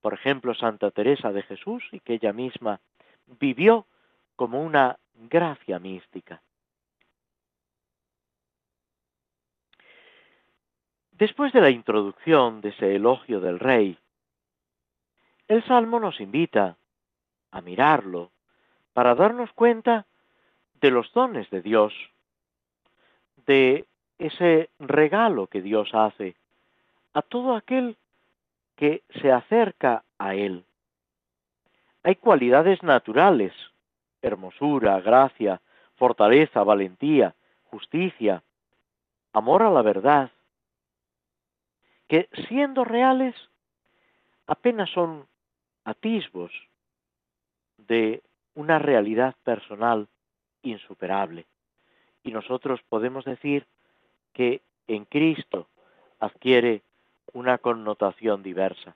por 0.06 0.14
ejemplo, 0.14 0.54
Santa 0.54 0.92
Teresa 0.92 1.32
de 1.32 1.42
Jesús 1.42 1.84
y 1.92 2.00
que 2.00 2.14
ella 2.14 2.32
misma 2.32 2.80
vivió 3.40 3.88
como 4.36 4.62
una 4.62 5.00
gracia 5.16 5.80
mística. 5.80 6.44
Después 11.10 11.52
de 11.54 11.62
la 11.62 11.72
introducción 11.72 12.62
de 12.62 12.70
ese 12.70 12.96
elogio 12.96 13.40
del 13.40 13.58
rey, 13.58 13.98
el 15.48 15.66
Salmo 15.66 16.00
nos 16.00 16.22
invita 16.22 16.78
a 17.50 17.62
mirarlo 17.62 18.30
para 18.94 19.16
darnos 19.16 19.52
cuenta 19.54 20.06
de 20.82 20.92
los 20.92 21.12
dones 21.14 21.50
de 21.50 21.64
Dios, 21.64 21.96
de 23.48 23.88
ese 24.20 24.70
regalo 24.78 25.48
que 25.48 25.64
Dios 25.64 25.90
hace 25.96 26.36
a 27.16 27.24
todo 27.24 27.56
aquel 27.56 27.98
que 28.76 29.04
se 29.22 29.32
acerca 29.32 30.04
a 30.18 30.36
Él. 30.36 30.66
Hay 32.04 32.16
cualidades 32.16 32.84
naturales, 32.84 33.54
hermosura, 34.22 35.00
gracia, 35.02 35.62
fortaleza, 35.96 36.64
valentía, 36.64 37.36
justicia, 37.66 38.44
amor 39.34 39.64
a 39.64 39.70
la 39.70 39.82
verdad, 39.82 40.32
que 42.08 42.30
siendo 42.48 42.84
reales 42.84 43.36
apenas 44.48 44.90
son 44.92 45.26
atisbos 45.84 46.52
de 47.78 48.22
una 48.54 48.80
realidad 48.80 49.36
personal 49.44 50.08
insuperable. 50.62 51.46
Y 52.24 52.32
nosotros 52.32 52.82
podemos 52.90 53.26
decir 53.26 53.66
que 54.34 54.62
en 54.88 55.06
Cristo 55.06 55.68
adquiere 56.20 56.82
una 57.34 57.58
connotación 57.58 58.44
diversa. 58.44 58.96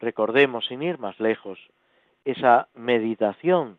Recordemos, 0.00 0.66
sin 0.66 0.82
ir 0.82 0.98
más 0.98 1.18
lejos, 1.20 1.58
esa 2.24 2.68
meditación 2.74 3.78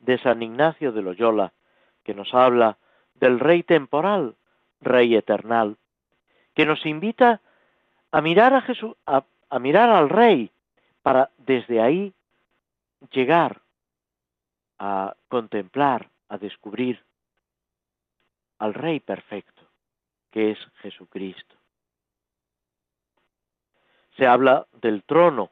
de 0.00 0.18
San 0.18 0.42
Ignacio 0.42 0.92
de 0.92 1.02
Loyola, 1.02 1.52
que 2.04 2.14
nos 2.14 2.34
habla 2.34 2.78
del 3.14 3.40
Rey 3.40 3.62
temporal, 3.62 4.34
Rey 4.80 5.14
eternal, 5.14 5.76
que 6.54 6.66
nos 6.66 6.84
invita 6.84 7.40
a 8.10 8.20
mirar 8.20 8.52
a 8.54 8.60
Jesús, 8.60 8.96
a, 9.06 9.24
a 9.48 9.58
mirar 9.58 9.90
al 9.90 10.08
Rey, 10.08 10.50
para 11.02 11.30
desde 11.38 11.80
ahí 11.80 12.12
llegar 13.10 13.60
a 14.78 15.14
contemplar, 15.28 16.10
a 16.28 16.38
descubrir 16.38 17.02
al 18.58 18.74
Rey 18.74 19.00
perfecto, 19.00 19.62
que 20.30 20.52
es 20.52 20.58
Jesucristo. 20.76 21.61
Se 24.22 24.28
habla 24.28 24.68
del 24.80 25.02
trono, 25.02 25.50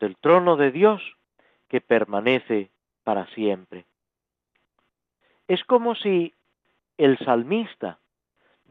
del 0.00 0.16
trono 0.16 0.56
de 0.56 0.70
Dios 0.70 1.02
que 1.68 1.82
permanece 1.82 2.70
para 3.04 3.26
siempre. 3.34 3.84
Es 5.46 5.62
como 5.64 5.94
si 5.96 6.32
el 6.96 7.18
salmista 7.18 7.98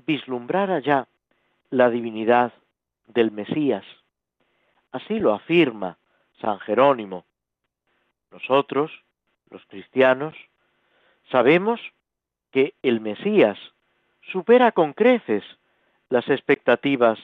vislumbrara 0.08 0.80
ya 0.80 1.08
la 1.70 1.92
divinidad 1.92 2.54
del 3.06 3.30
Mesías. 3.30 3.86
Así 4.92 5.20
lo 5.20 5.36
afirma 5.36 6.00
San 6.42 6.58
Jerónimo. 6.58 7.24
Nosotros, 8.32 8.92
los 9.52 9.64
cristianos, 9.68 10.34
sabemos 11.30 11.80
que 12.50 12.74
el 12.82 13.00
Mesías 13.00 13.60
supera 14.32 14.72
con 14.72 14.94
creces 14.94 15.44
las 16.10 16.28
expectativas 16.30 17.20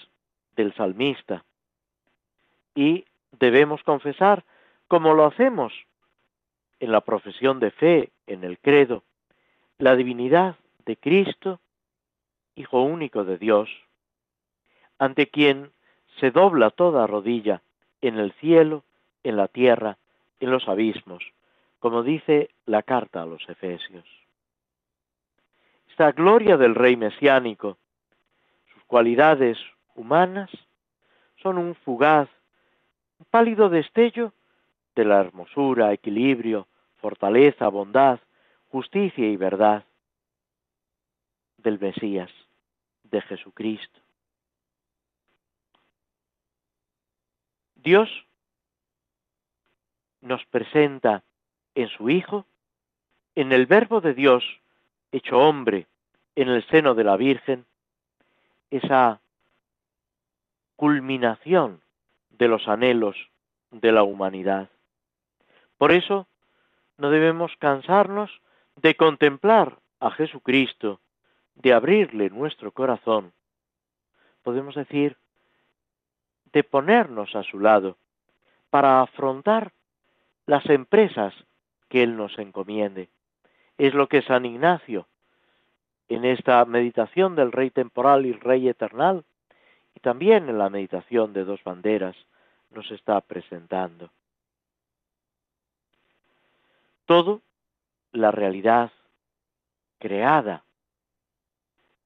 del 0.56 0.74
salmista 0.76 1.44
y 2.76 3.06
debemos 3.32 3.84
confesar, 3.84 4.44
como 4.88 5.14
lo 5.14 5.26
hacemos 5.26 5.74
en 6.80 6.92
la 6.92 7.02
profesión 7.02 7.60
de 7.60 7.72
fe, 7.72 8.12
en 8.28 8.44
el 8.44 8.60
credo, 8.60 9.04
la 9.78 9.96
divinidad 9.96 10.56
de 10.86 10.98
Cristo, 10.98 11.60
Hijo 12.56 12.82
único 12.82 13.24
de 13.24 13.38
Dios, 13.38 13.70
ante 15.00 15.28
quien 15.28 15.72
se 16.20 16.32
dobla 16.32 16.70
toda 16.70 17.08
rodilla 17.08 17.62
en 18.02 18.18
el 18.18 18.34
cielo, 18.34 18.84
en 19.24 19.38
la 19.38 19.48
tierra, 19.48 19.98
en 20.40 20.52
los 20.52 20.68
abismos, 20.68 21.24
como 21.80 22.04
dice 22.04 22.50
la 22.66 22.84
carta 22.84 23.22
a 23.22 23.26
los 23.26 23.48
Efesios. 23.48 24.06
Esta 25.90 26.12
gloria 26.12 26.58
del 26.58 26.76
Rey 26.76 26.98
mesiánico, 26.98 27.78
sus 28.74 28.84
cualidades 28.84 29.58
humanas, 29.96 30.50
son 31.42 31.58
un 31.58 31.76
fugaz, 31.76 32.30
un 33.20 33.26
pálido 33.30 33.70
destello 33.70 34.34
de 34.96 35.06
la 35.06 35.22
hermosura, 35.22 35.94
equilibrio, 35.94 36.68
fortaleza, 36.98 37.68
bondad, 37.70 38.20
justicia 38.70 39.28
y 39.28 39.38
verdad 39.38 39.86
del 41.58 41.80
Mesías, 41.80 42.32
de 43.04 43.22
Jesucristo. 43.22 44.00
Dios 47.76 48.10
nos 50.22 50.46
presenta 50.46 51.24
en 51.74 51.88
su 51.90 52.10
Hijo, 52.10 52.46
en 53.36 53.52
el 53.52 53.66
Verbo 53.66 54.02
de 54.02 54.14
Dios 54.14 54.44
hecho 55.12 55.38
hombre 55.38 55.88
en 56.36 56.50
el 56.50 56.66
seno 56.68 56.96
de 56.96 57.04
la 57.04 57.18
Virgen, 57.18 57.66
esa 58.70 59.21
culminación 60.82 61.80
de 62.32 62.48
los 62.48 62.68
anhelos 62.68 63.16
de 63.70 63.92
la 63.92 64.02
humanidad. 64.02 64.72
Por 65.78 65.92
eso 65.92 66.26
no 66.98 67.12
debemos 67.12 67.52
cansarnos 67.60 68.32
de 68.78 68.96
contemplar 68.96 69.78
a 70.00 70.10
Jesucristo, 70.10 71.00
de 71.54 71.74
abrirle 71.74 72.32
nuestro 72.32 72.72
corazón. 72.72 73.32
Podemos 74.42 74.74
decir, 74.74 75.18
de 76.52 76.64
ponernos 76.64 77.36
a 77.36 77.44
su 77.44 77.60
lado 77.60 77.96
para 78.72 79.04
afrontar 79.04 79.74
las 80.48 80.66
empresas 80.66 81.36
que 81.90 82.02
Él 82.02 82.18
nos 82.18 82.40
encomiende. 82.40 83.08
Es 83.78 83.94
lo 83.94 84.08
que 84.08 84.24
San 84.24 84.46
Ignacio, 84.46 85.06
en 86.10 86.26
esta 86.26 86.66
meditación 86.66 87.36
del 87.36 87.52
Rey 87.52 87.70
temporal 87.70 88.26
y 88.26 88.34
Rey 88.34 88.68
eternal, 88.68 89.26
también 90.02 90.50
en 90.50 90.58
la 90.58 90.70
meditación 90.70 91.34
de 91.34 91.46
dos 91.46 91.64
banderas, 91.64 92.16
nos 92.72 92.90
está 92.92 93.22
presentando. 93.22 94.10
Todo 97.06 97.42
la 98.12 98.32
realidad 98.32 98.92
creada 100.00 100.64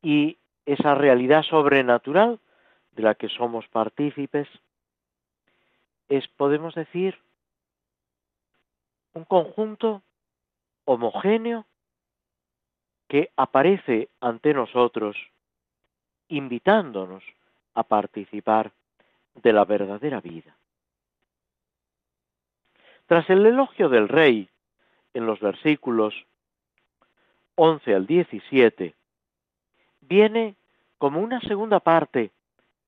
y 0.01 0.37
esa 0.65 0.95
realidad 0.95 1.43
sobrenatural 1.43 2.39
de 2.91 3.03
la 3.03 3.15
que 3.15 3.29
somos 3.29 3.67
partícipes 3.67 4.47
es, 6.09 6.27
podemos 6.27 6.75
decir, 6.75 7.17
un 9.13 9.25
conjunto 9.25 10.01
homogéneo 10.85 11.65
que 13.07 13.31
aparece 13.37 14.09
ante 14.19 14.53
nosotros 14.53 15.15
invitándonos 16.27 17.23
a 17.75 17.83
participar 17.83 18.71
de 19.35 19.53
la 19.53 19.65
verdadera 19.65 20.21
vida. 20.21 20.55
Tras 23.05 23.29
el 23.29 23.45
elogio 23.45 23.89
del 23.89 24.07
rey 24.07 24.49
en 25.13 25.25
los 25.25 25.39
versículos 25.39 26.15
11 27.55 27.93
al 27.93 28.07
17, 28.07 28.95
viene 30.01 30.55
como 30.97 31.21
una 31.21 31.39
segunda 31.41 31.79
parte 31.79 32.31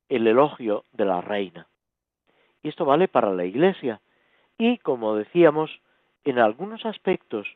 el 0.10 0.26
elogio 0.26 0.86
de 0.94 1.06
la 1.06 1.22
reina. 1.22 1.68
Y 2.64 2.70
esto 2.70 2.86
vale 2.86 3.08
para 3.08 3.34
la 3.34 3.46
Iglesia 3.46 4.02
y, 4.58 4.78
como 4.80 5.16
decíamos, 5.16 5.82
en 6.24 6.40
algunos 6.40 6.86
aspectos 6.86 7.48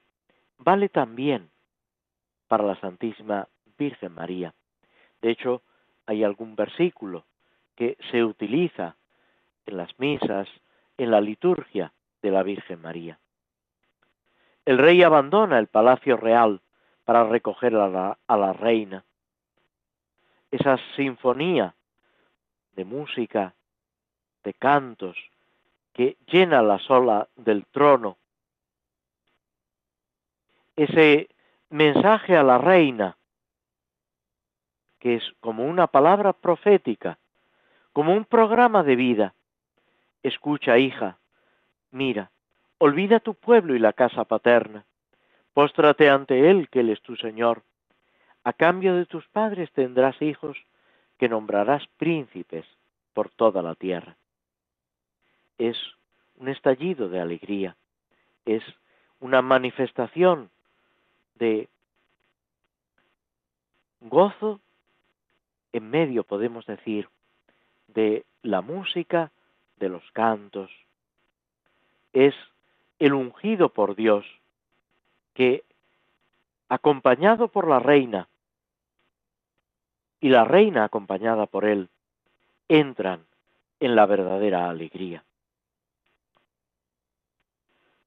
vale 0.58 0.90
también 0.90 1.50
para 2.48 2.64
la 2.64 2.80
Santísima 2.80 3.48
Virgen 3.78 4.14
María. 4.14 4.54
De 5.22 5.32
hecho, 5.32 5.62
hay 6.12 6.26
algún 6.26 6.58
versículo 6.58 7.26
que 7.76 7.98
se 8.12 8.24
utiliza 8.24 8.98
en 9.66 9.78
las 9.78 9.98
misas, 9.98 10.48
en 10.98 11.10
la 11.10 11.22
liturgia 11.22 11.94
de 12.22 12.32
la 12.32 12.44
Virgen 12.44 12.82
María. 12.82 13.18
El 14.66 14.78
rey 14.78 15.02
abandona 15.04 15.58
el 15.58 15.68
palacio 15.68 16.18
real 16.18 16.60
para 17.06 17.24
recoger 17.24 17.76
a 17.76 18.18
la, 18.28 18.54
reina. 18.54 19.06
Esa 20.52 20.78
sinfonía 20.98 21.74
de 22.74 22.84
música, 22.84 23.56
de 24.44 24.54
cantos, 24.54 25.18
que 25.94 26.18
llena 26.28 26.62
la 26.62 26.78
sola 26.80 27.30
del 27.38 27.66
trono. 27.68 28.18
Ese 30.76 31.30
mensaje 31.70 32.36
a 32.36 32.44
la 32.44 32.58
reina, 32.58 33.16
que 35.02 35.16
es 35.16 35.24
como 35.40 35.66
una 35.66 35.88
palabra 35.88 36.32
profética, 36.32 37.18
como 37.92 38.14
un 38.14 38.24
programa 38.24 38.84
de 38.84 38.96
vida. 38.96 39.34
Escucha, 40.22 40.78
hija, 40.78 41.18
mira, 41.90 42.30
olvida 42.78 43.20
tu 43.20 43.34
pueblo 43.34 43.76
y 43.76 43.80
la 43.80 43.94
casa 43.94 44.26
paterna, 44.26 44.86
póstrate 45.56 46.08
ante 46.08 46.52
Él, 46.52 46.70
que 46.70 46.82
Él 46.82 46.92
es 46.92 47.02
tu 47.02 47.16
Señor. 47.16 47.64
A 48.44 48.54
cambio 48.54 48.96
de 48.96 49.08
tus 49.08 49.28
padres 49.28 49.72
tendrás 49.72 50.22
hijos 50.22 50.56
que 51.18 51.28
nombrarás 51.28 51.84
príncipes 51.98 52.66
por 53.16 53.30
toda 53.30 53.64
la 53.64 53.74
tierra. 53.74 54.16
Es 55.58 55.78
un 56.38 56.48
estallido 56.48 57.10
de 57.10 57.20
alegría, 57.20 57.76
es 58.46 58.64
una 59.20 59.42
manifestación 59.42 60.52
de 61.36 61.70
gozo 64.00 64.60
en 65.74 65.90
medio, 65.90 66.24
podemos 66.24 66.66
decir, 66.66 67.10
de 67.88 68.26
la 68.44 68.62
música, 68.62 69.32
de 69.78 69.90
los 69.90 70.04
cantos. 70.12 70.72
Es 72.14 72.36
el 73.00 73.14
ungido 73.14 73.70
por 73.70 73.96
Dios 73.96 74.26
que, 75.34 75.64
acompañado 76.70 77.48
por 77.48 77.68
la 77.68 77.80
reina, 77.80 78.28
y 80.20 80.30
la 80.30 80.46
reina 80.46 80.84
acompañada 80.84 81.48
por 81.48 81.66
él, 81.66 81.90
entran 82.68 83.26
en 83.80 83.96
la 83.96 84.06
verdadera 84.06 84.70
alegría. 84.70 85.24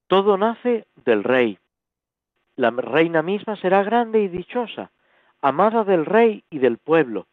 Todo 0.07 0.37
nace 0.37 0.87
del 1.03 1.23
rey. 1.23 1.59
La 2.55 2.69
reina 2.69 3.21
misma 3.21 3.57
será 3.57 3.83
grande 3.83 4.21
y 4.21 4.29
dichosa, 4.29 4.91
amada 5.41 5.83
del 5.83 6.05
rey 6.05 6.43
y 6.49 6.59
del 6.59 6.77
pueblo. 6.77 7.27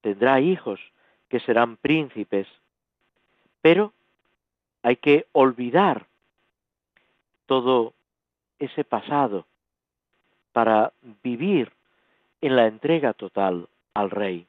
Tendrá 0.00 0.40
hijos 0.40 0.80
que 1.28 1.40
serán 1.40 1.76
príncipes, 1.76 2.46
pero 3.60 3.92
hay 4.82 4.96
que 4.96 5.26
olvidar 5.32 6.06
todo 7.46 7.94
ese 8.58 8.84
pasado 8.84 9.46
para 10.52 10.92
vivir 11.22 11.72
en 12.40 12.56
la 12.56 12.66
entrega 12.66 13.12
total 13.12 13.68
al 13.94 14.10
Rey. 14.10 14.46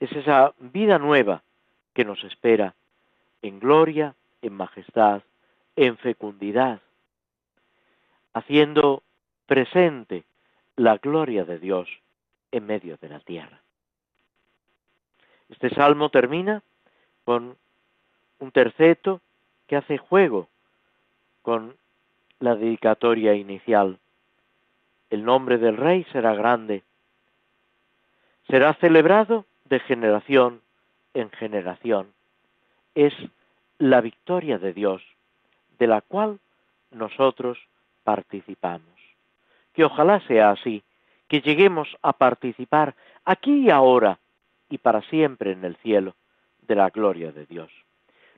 Es 0.00 0.12
esa 0.12 0.54
vida 0.58 0.98
nueva 0.98 1.42
que 1.94 2.04
nos 2.04 2.22
espera 2.24 2.74
en 3.42 3.58
gloria, 3.60 4.14
en 4.42 4.54
majestad, 4.54 5.22
en 5.76 5.96
fecundidad, 5.96 6.80
haciendo 8.32 9.02
presente 9.46 10.24
la 10.76 10.98
gloria 10.98 11.44
de 11.44 11.58
Dios 11.58 11.88
en 12.52 12.66
medio 12.66 12.96
de 12.98 13.08
la 13.08 13.20
tierra. 13.20 13.60
Este 15.48 15.70
salmo 15.70 16.10
termina 16.10 16.62
con 17.24 17.56
un 18.38 18.52
terceto 18.52 19.20
que 19.66 19.76
hace 19.76 19.98
juego 19.98 20.48
con 21.42 21.76
la 22.40 22.54
dedicatoria 22.54 23.34
inicial. 23.34 23.98
El 25.10 25.24
nombre 25.24 25.58
del 25.58 25.76
rey 25.76 26.04
será 26.12 26.34
grande, 26.34 26.82
será 28.48 28.74
celebrado 28.74 29.46
de 29.64 29.80
generación 29.80 30.60
en 31.14 31.30
generación. 31.30 32.08
Es 32.94 33.14
la 33.78 34.00
victoria 34.00 34.58
de 34.58 34.72
Dios, 34.72 35.02
de 35.78 35.86
la 35.86 36.00
cual 36.00 36.38
nosotros 36.90 37.58
participamos. 38.04 38.88
Que 39.72 39.84
ojalá 39.84 40.20
sea 40.26 40.50
así, 40.50 40.82
que 41.28 41.40
lleguemos 41.40 41.88
a 42.02 42.12
participar 42.12 42.94
aquí 43.24 43.66
y 43.66 43.70
ahora 43.70 44.18
y 44.68 44.78
para 44.78 45.02
siempre 45.02 45.52
en 45.52 45.64
el 45.64 45.76
cielo 45.76 46.14
de 46.62 46.74
la 46.74 46.90
gloria 46.90 47.32
de 47.32 47.46
Dios. 47.46 47.70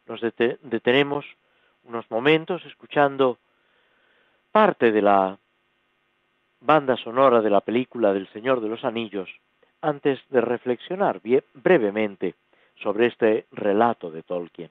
Nos 0.06 0.20
detenemos 0.20 1.24
unos 1.84 2.10
momentos 2.10 2.64
escuchando 2.66 3.38
parte 4.52 4.92
de 4.92 5.02
la 5.02 5.38
banda 6.60 6.96
sonora 6.96 7.40
de 7.40 7.50
la 7.50 7.60
película 7.60 8.12
del 8.12 8.28
Señor 8.28 8.60
de 8.60 8.68
los 8.68 8.84
Anillos 8.84 9.28
antes 9.80 10.20
de 10.28 10.40
reflexionar 10.40 11.20
brevemente 11.54 12.34
sobre 12.76 13.06
este 13.06 13.46
relato 13.52 14.10
de 14.10 14.22
Tolkien. 14.22 14.70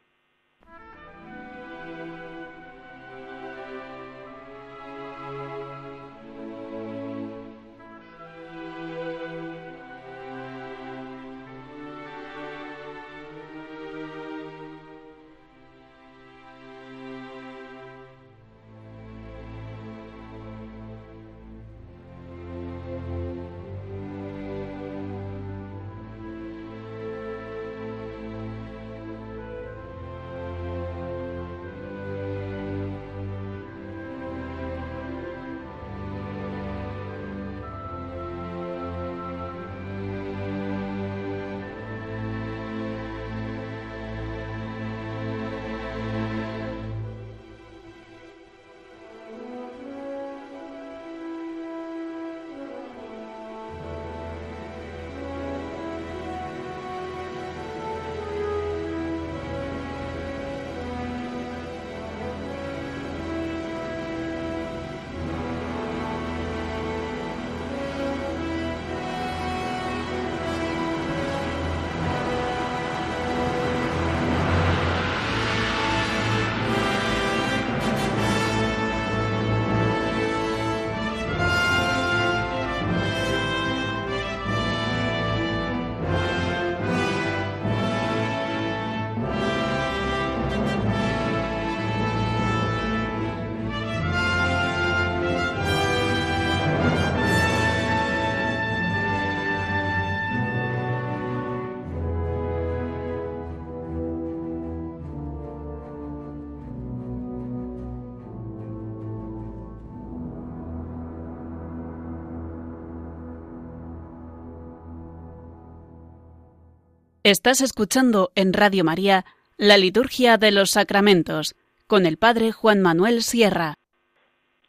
Estás 117.30 117.62
escuchando 117.62 118.32
en 118.34 118.54
Radio 118.54 118.84
María 118.84 119.24
la 119.56 119.78
Liturgia 119.78 120.38
de 120.38 120.52
los 120.52 120.72
Sacramentos 120.72 121.56
con 121.86 122.08
el 122.08 122.18
Padre 122.18 122.52
Juan 122.52 122.82
Manuel 122.82 123.22
Sierra. 123.22 123.76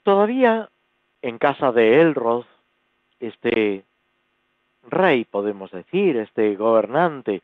Todavía 0.03 0.69
en 1.23 1.39
casa 1.39 1.73
de 1.73 2.03
Elrod, 2.03 2.45
este 3.19 3.87
rey, 4.83 5.25
podemos 5.25 5.71
decir, 5.71 6.19
este 6.19 6.55
gobernante 6.55 7.41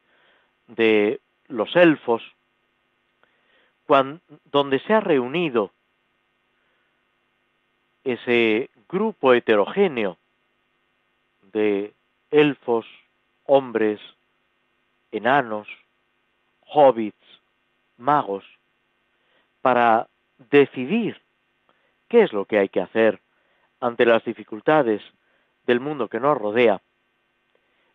de 0.66 1.18
los 1.48 1.74
elfos, 1.76 2.20
donde 4.52 4.80
se 4.80 4.92
ha 4.92 5.00
reunido 5.00 5.70
ese 8.04 8.68
grupo 8.86 9.32
heterogéneo 9.32 10.18
de 11.54 11.94
elfos, 12.30 12.84
hombres, 13.46 13.98
enanos, 15.16 15.68
hobbits, 16.66 17.16
magos, 17.96 18.44
para 19.62 20.08
decidir 20.50 21.20
qué 22.08 22.22
es 22.22 22.32
lo 22.32 22.44
que 22.44 22.58
hay 22.58 22.68
que 22.68 22.80
hacer 22.80 23.20
ante 23.80 24.06
las 24.06 24.24
dificultades 24.24 25.02
del 25.66 25.80
mundo 25.80 26.08
que 26.08 26.20
nos 26.20 26.38
rodea, 26.38 26.80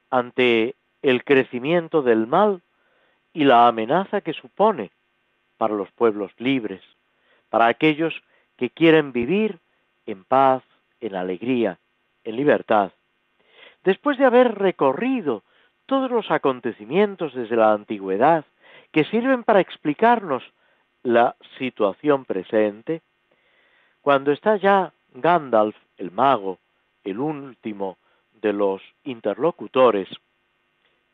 ante 0.09 0.75
el 1.01 1.23
crecimiento 1.23 2.01
del 2.01 2.27
mal 2.27 2.61
y 3.33 3.45
la 3.45 3.67
amenaza 3.67 4.21
que 4.21 4.33
supone 4.33 4.91
para 5.57 5.75
los 5.75 5.91
pueblos 5.91 6.31
libres, 6.37 6.81
para 7.49 7.67
aquellos 7.67 8.13
que 8.57 8.69
quieren 8.69 9.11
vivir 9.11 9.59
en 10.05 10.23
paz, 10.23 10.63
en 10.99 11.15
alegría, 11.15 11.79
en 12.23 12.35
libertad. 12.35 12.91
Después 13.83 14.17
de 14.17 14.25
haber 14.25 14.55
recorrido 14.55 15.43
todos 15.91 16.09
los 16.09 16.31
acontecimientos 16.31 17.33
desde 17.33 17.57
la 17.57 17.73
antigüedad 17.73 18.45
que 18.93 19.03
sirven 19.03 19.43
para 19.43 19.59
explicarnos 19.59 20.41
la 21.03 21.35
situación 21.57 22.23
presente, 22.23 23.01
cuando 24.01 24.31
está 24.31 24.55
ya 24.55 24.93
Gandalf, 25.13 25.75
el 25.97 26.11
mago, 26.11 26.59
el 27.03 27.19
último 27.19 27.97
de 28.41 28.53
los 28.53 28.81
interlocutores, 29.03 30.07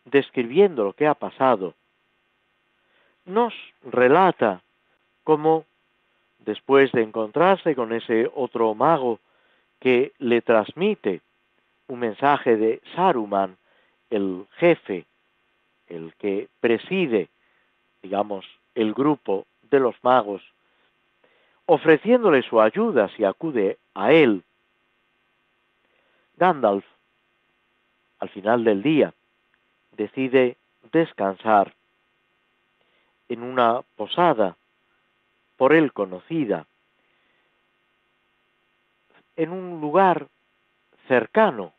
describiendo 0.05 0.83
lo 0.83 0.93
que 0.93 1.07
ha 1.07 1.15
pasado, 1.15 1.73
nos 3.25 3.55
relata 3.83 4.61
cómo, 5.23 5.65
después 6.37 6.91
de 6.91 7.01
encontrarse 7.01 7.73
con 7.73 7.93
ese 7.93 8.29
otro 8.35 8.75
mago 8.75 9.19
que 9.79 10.13
le 10.19 10.43
transmite 10.43 11.21
un 11.87 11.97
mensaje 11.97 12.57
de 12.57 12.79
Saruman, 12.95 13.57
el 14.09 14.45
jefe, 14.57 15.05
el 15.87 16.13
que 16.15 16.47
preside, 16.59 17.29
digamos, 18.01 18.45
el 18.75 18.93
grupo 18.93 19.45
de 19.69 19.79
los 19.79 19.95
magos, 20.03 20.41
ofreciéndole 21.65 22.41
su 22.43 22.61
ayuda 22.61 23.09
si 23.15 23.23
acude 23.23 23.77
a 23.93 24.11
él. 24.11 24.43
Gandalf, 26.37 26.85
al 28.19 28.29
final 28.29 28.63
del 28.63 28.81
día, 28.81 29.13
decide 29.91 30.57
descansar 30.91 31.73
en 33.29 33.43
una 33.43 33.81
posada 33.95 34.55
por 35.57 35.73
él 35.73 35.91
conocida, 35.91 36.65
en 39.35 39.51
un 39.51 39.81
lugar 39.81 40.27
cercano 41.07 41.73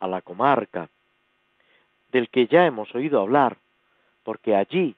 a 0.00 0.08
la 0.08 0.20
comarca, 0.20 0.88
del 2.14 2.28
que 2.28 2.46
ya 2.46 2.64
hemos 2.64 2.94
oído 2.94 3.20
hablar, 3.20 3.56
porque 4.22 4.54
allí 4.54 4.94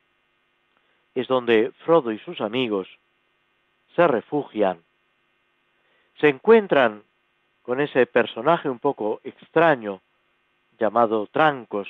es 1.14 1.26
donde 1.26 1.72
Frodo 1.86 2.12
y 2.12 2.18
sus 2.18 2.42
amigos 2.42 2.86
se 3.94 4.06
refugian, 4.06 4.82
se 6.20 6.28
encuentran 6.28 7.02
con 7.62 7.80
ese 7.80 8.04
personaje 8.04 8.68
un 8.68 8.78
poco 8.78 9.22
extraño 9.24 10.02
llamado 10.78 11.26
Trancos, 11.28 11.88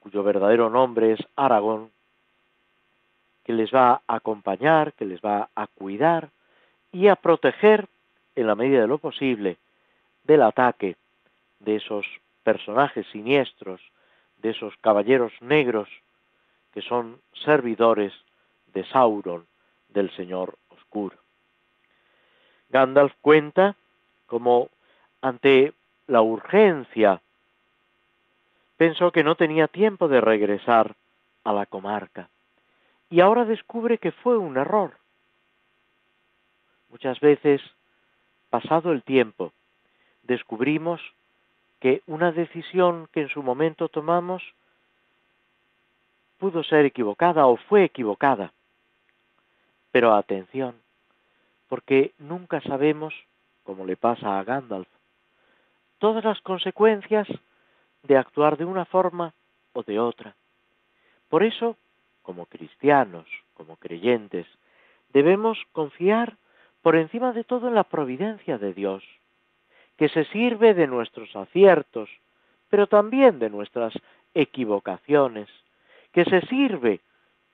cuyo 0.00 0.24
verdadero 0.24 0.70
nombre 0.70 1.12
es 1.12 1.20
Aragón, 1.36 1.92
que 3.44 3.52
les 3.52 3.72
va 3.72 4.02
a 4.08 4.16
acompañar, 4.16 4.92
que 4.94 5.04
les 5.04 5.20
va 5.20 5.50
a 5.54 5.68
cuidar 5.68 6.30
y 6.90 7.06
a 7.06 7.14
proteger 7.14 7.86
en 8.34 8.48
la 8.48 8.56
medida 8.56 8.80
de 8.80 8.88
lo 8.88 8.98
posible 8.98 9.56
del 10.24 10.42
ataque 10.42 10.96
de 11.60 11.76
esos 11.76 12.04
personajes 12.42 13.06
siniestros, 13.12 13.80
de 14.40 14.50
esos 14.50 14.76
caballeros 14.78 15.32
negros 15.40 15.88
que 16.72 16.82
son 16.82 17.20
servidores 17.44 18.12
de 18.72 18.84
Sauron, 18.84 19.46
del 19.88 20.10
Señor 20.16 20.56
Oscuro. 20.68 21.16
Gandalf 22.68 23.12
cuenta 23.20 23.74
como 24.26 24.68
ante 25.20 25.72
la 26.06 26.22
urgencia 26.22 27.20
pensó 28.76 29.10
que 29.12 29.24
no 29.24 29.34
tenía 29.34 29.68
tiempo 29.68 30.08
de 30.08 30.20
regresar 30.20 30.94
a 31.44 31.52
la 31.52 31.66
comarca 31.66 32.28
y 33.10 33.20
ahora 33.20 33.44
descubre 33.44 33.98
que 33.98 34.12
fue 34.12 34.38
un 34.38 34.56
error. 34.56 34.96
Muchas 36.90 37.18
veces, 37.20 37.60
pasado 38.48 38.92
el 38.92 39.02
tiempo, 39.02 39.52
descubrimos 40.22 41.00
que 41.80 42.02
una 42.06 42.30
decisión 42.30 43.08
que 43.12 43.22
en 43.22 43.28
su 43.28 43.42
momento 43.42 43.88
tomamos 43.88 44.42
pudo 46.38 46.62
ser 46.62 46.84
equivocada 46.84 47.46
o 47.46 47.56
fue 47.56 47.84
equivocada. 47.84 48.52
Pero 49.90 50.14
atención, 50.14 50.76
porque 51.68 52.12
nunca 52.18 52.60
sabemos, 52.60 53.14
como 53.64 53.84
le 53.84 53.96
pasa 53.96 54.38
a 54.38 54.44
Gandalf, 54.44 54.88
todas 55.98 56.24
las 56.24 56.40
consecuencias 56.40 57.28
de 58.02 58.16
actuar 58.16 58.56
de 58.56 58.64
una 58.64 58.84
forma 58.84 59.34
o 59.72 59.82
de 59.82 59.98
otra. 59.98 60.34
Por 61.28 61.42
eso, 61.42 61.76
como 62.22 62.46
cristianos, 62.46 63.26
como 63.54 63.76
creyentes, 63.76 64.46
debemos 65.12 65.58
confiar 65.72 66.36
por 66.82 66.96
encima 66.96 67.32
de 67.32 67.44
todo 67.44 67.68
en 67.68 67.74
la 67.74 67.84
providencia 67.84 68.58
de 68.58 68.72
Dios, 68.72 69.04
que 70.00 70.08
se 70.08 70.24
sirve 70.24 70.72
de 70.72 70.86
nuestros 70.86 71.36
aciertos, 71.36 72.08
pero 72.70 72.86
también 72.86 73.38
de 73.38 73.50
nuestras 73.50 73.92
equivocaciones, 74.32 75.46
que 76.10 76.24
se 76.24 76.40
sirve 76.46 77.00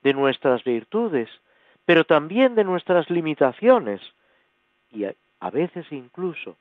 de 0.01 0.13
nuestras 0.13 0.63
virtudes, 0.63 1.27
pero 1.83 2.05
también 2.05 2.55
de 2.55 2.63
nuestras 2.63 3.09
limitaciones 3.09 3.99
y 4.93 5.03
a 5.03 5.49
veces 5.51 5.91
incluso 5.91 6.55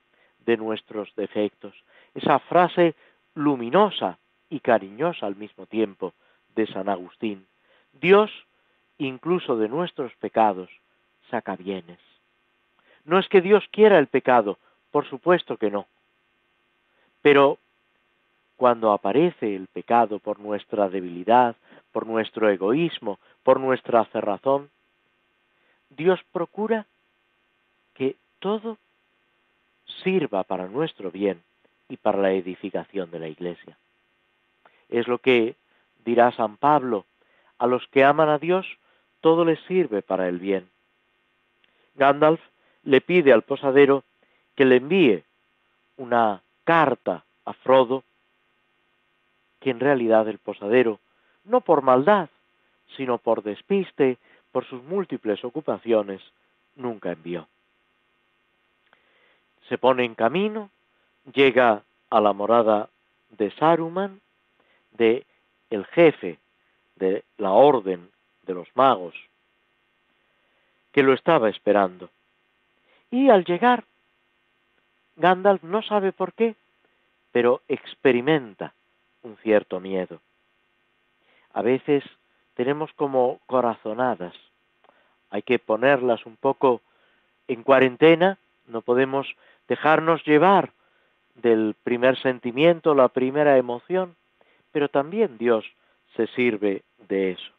de 0.45 0.57
nuestros 0.57 1.14
defectos. 1.14 1.72
Esa 2.16 2.41
frase 2.41 2.97
luminosa 3.37 4.18
y 4.51 4.59
cariñosa 4.59 5.26
al 5.26 5.37
mismo 5.37 5.66
tiempo 5.66 6.14
de 6.57 6.66
San 6.66 6.89
Agustín. 6.89 7.47
Dios, 7.93 8.32
incluso 8.99 9.57
de 9.57 9.68
nuestros 9.68 10.12
pecados, 10.16 10.68
saca 11.30 11.55
bienes. 11.55 12.01
No 13.05 13.20
es 13.20 13.28
que 13.28 13.41
Dios 13.41 13.62
quiera 13.70 14.01
el 14.01 14.09
pecado, 14.09 14.59
por 14.91 15.09
supuesto 15.09 15.57
que 15.57 15.70
no. 15.70 15.87
Pero 17.22 17.59
cuando 18.57 18.93
aparece 18.93 19.55
el 19.55 19.66
pecado 19.66 20.18
por 20.18 20.41
nuestra 20.41 20.89
debilidad, 20.89 21.57
por 21.93 22.07
nuestro 22.07 22.49
egoísmo, 22.49 23.18
por 23.43 23.61
nuestra 23.61 24.05
cerrazón, 24.07 24.70
Dios 25.91 26.20
procura 26.32 26.87
que 27.95 28.16
todo 28.39 28.78
sirva 30.03 30.43
para 30.45 30.66
nuestro 30.66 31.11
bien 31.11 31.43
y 31.89 31.97
para 31.97 32.18
la 32.18 32.32
edificación 32.32 33.11
de 33.11 33.18
la 33.18 33.28
Iglesia. 33.28 33.76
Es 34.89 35.09
lo 35.09 35.18
que 35.18 35.55
dirá 36.05 36.32
San 36.32 36.57
Pablo, 36.57 37.05
a 37.59 37.66
los 37.66 37.87
que 37.89 38.05
aman 38.05 38.28
a 38.28 38.39
Dios, 38.39 38.66
todo 39.20 39.45
les 39.45 39.61
sirve 39.62 40.03
para 40.03 40.28
el 40.28 40.39
bien. 40.39 40.68
Gandalf 41.95 42.41
le 42.84 43.01
pide 43.01 43.32
al 43.32 43.43
posadero 43.43 44.05
que 44.57 44.64
le 44.64 44.76
envíe 44.76 45.22
una 45.98 46.42
carta 46.64 47.24
a 47.44 47.52
Frodo 47.52 48.02
que 49.61 49.70
en 49.70 49.80
realidad 49.80 50.28
el 50.28 50.38
posadero, 50.38 50.98
no 51.44 51.61
por 51.61 51.82
maldad, 51.82 52.28
sino 52.96 53.18
por 53.18 53.42
despiste, 53.42 54.18
por 54.52 54.64
sus 54.64 54.82
múltiples 54.82 55.44
ocupaciones, 55.44 56.22
nunca 56.74 57.12
envió. 57.12 57.46
Se 59.68 59.78
pone 59.78 60.04
en 60.04 60.14
camino, 60.14 60.70
llega 61.32 61.82
a 62.11 62.20
la 62.20 62.32
morada 62.32 62.88
de 63.30 63.50
Saruman, 63.52 64.20
de 64.92 65.26
el 65.70 65.84
jefe 65.86 66.38
de 66.96 67.24
la 67.36 67.50
orden 67.52 68.09
de 68.46 68.54
los 68.54 68.68
magos, 68.74 69.14
que 70.92 71.02
lo 71.02 71.12
estaba 71.12 71.50
esperando. 71.50 72.09
Y 73.11 73.28
al 73.28 73.44
llegar, 73.44 73.84
Gandalf 75.16 75.62
no 75.62 75.82
sabe 75.82 76.12
por 76.12 76.32
qué, 76.34 76.54
pero 77.32 77.62
experimenta 77.68 78.74
un 79.22 79.36
cierto 79.38 79.80
miedo. 79.80 80.20
A 81.52 81.62
veces 81.62 82.04
tenemos 82.54 82.92
como 82.94 83.40
corazonadas, 83.46 84.34
hay 85.30 85.42
que 85.42 85.58
ponerlas 85.58 86.24
un 86.26 86.36
poco 86.36 86.80
en 87.48 87.62
cuarentena, 87.62 88.38
no 88.66 88.82
podemos 88.82 89.26
dejarnos 89.68 90.24
llevar 90.24 90.72
del 91.34 91.74
primer 91.82 92.18
sentimiento, 92.20 92.94
la 92.94 93.08
primera 93.08 93.58
emoción, 93.58 94.16
pero 94.72 94.88
también 94.88 95.38
Dios 95.38 95.64
se 96.16 96.26
sirve 96.28 96.82
de 97.08 97.32
eso. 97.32 97.52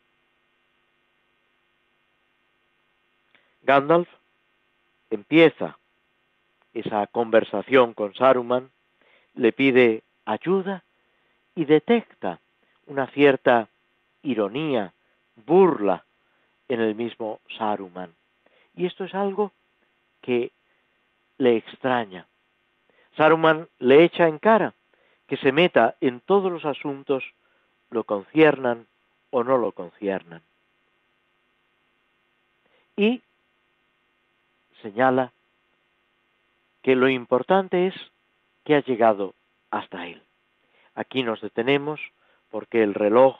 Gandalf 3.63 4.07
empieza 5.09 5.77
esa 6.79 7.07
conversación 7.07 7.93
con 7.93 8.13
Saruman, 8.13 8.69
le 9.33 9.51
pide 9.51 10.03
ayuda 10.25 10.83
y 11.55 11.65
detecta 11.65 12.39
una 12.85 13.07
cierta 13.07 13.67
ironía, 14.21 14.93
burla 15.45 16.05
en 16.67 16.81
el 16.81 16.95
mismo 16.95 17.39
Saruman. 17.57 18.13
Y 18.75 18.85
esto 18.85 19.05
es 19.05 19.15
algo 19.15 19.51
que 20.21 20.51
le 21.37 21.57
extraña. 21.57 22.27
Saruman 23.15 23.67
le 23.79 24.03
echa 24.03 24.27
en 24.27 24.37
cara 24.37 24.73
que 25.27 25.37
se 25.37 25.51
meta 25.51 25.95
en 25.99 26.19
todos 26.21 26.51
los 26.51 26.65
asuntos, 26.65 27.23
lo 27.89 28.03
conciernan 28.03 28.85
o 29.31 29.43
no 29.43 29.57
lo 29.57 29.71
conciernan. 29.71 30.41
Y 32.95 33.21
señala 34.81 35.31
que 36.87 36.95
lo 36.95 37.09
importante 37.09 37.87
es 37.87 37.95
que 38.63 38.73
ha 38.73 38.79
llegado 38.79 39.33
hasta 39.71 40.07
él. 40.07 40.21
Aquí 40.95 41.21
nos 41.21 41.41
detenemos 41.41 41.99
porque 42.49 42.81
el 42.81 42.93
reloj 42.93 43.35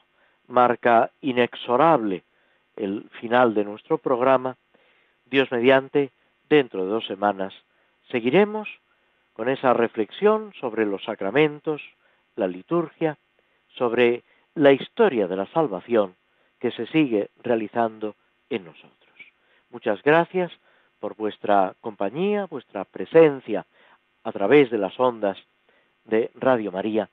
marca 0.47 1.11
inexorable 1.21 2.25
el 2.75 3.09
final 3.21 3.53
de 3.53 3.63
nuestro 3.63 3.99
programa. 3.99 4.57
Dios 5.27 5.49
mediante, 5.49 6.11
dentro 6.49 6.83
de 6.83 6.91
dos 6.91 7.05
semanas, 7.05 7.53
seguiremos 8.11 8.67
con 9.31 9.47
esa 9.47 9.73
reflexión 9.73 10.51
sobre 10.59 10.85
los 10.85 11.05
sacramentos, 11.05 11.81
la 12.35 12.47
liturgia, 12.47 13.17
sobre 13.77 14.23
la 14.55 14.73
historia 14.73 15.25
de 15.29 15.37
la 15.37 15.45
salvación 15.53 16.15
que 16.59 16.71
se 16.71 16.85
sigue 16.87 17.29
realizando 17.43 18.13
en 18.49 18.65
nosotros. 18.65 19.15
Muchas 19.69 20.03
gracias 20.03 20.51
por 20.99 21.15
vuestra 21.15 21.73
compañía, 21.81 22.45
vuestra 22.45 22.85
presencia 22.85 23.65
a 24.23 24.31
través 24.31 24.69
de 24.69 24.77
las 24.77 24.99
ondas 24.99 25.37
de 26.05 26.31
Radio 26.35 26.71
María 26.71 27.09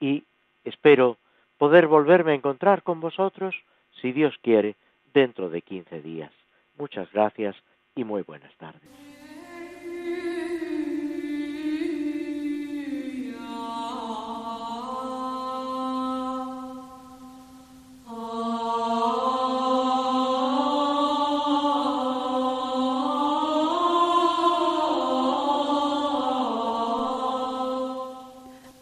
y 0.00 0.24
espero 0.64 1.18
poder 1.56 1.86
volverme 1.86 2.32
a 2.32 2.36
encontrar 2.36 2.82
con 2.82 3.00
vosotros, 3.00 3.54
si 4.00 4.12
Dios 4.12 4.34
quiere, 4.42 4.76
dentro 5.12 5.50
de 5.50 5.62
15 5.62 6.00
días. 6.02 6.32
Muchas 6.76 7.10
gracias 7.12 7.56
y 7.94 8.04
muy 8.04 8.22
buenas 8.22 8.54
tardes. 8.56 9.17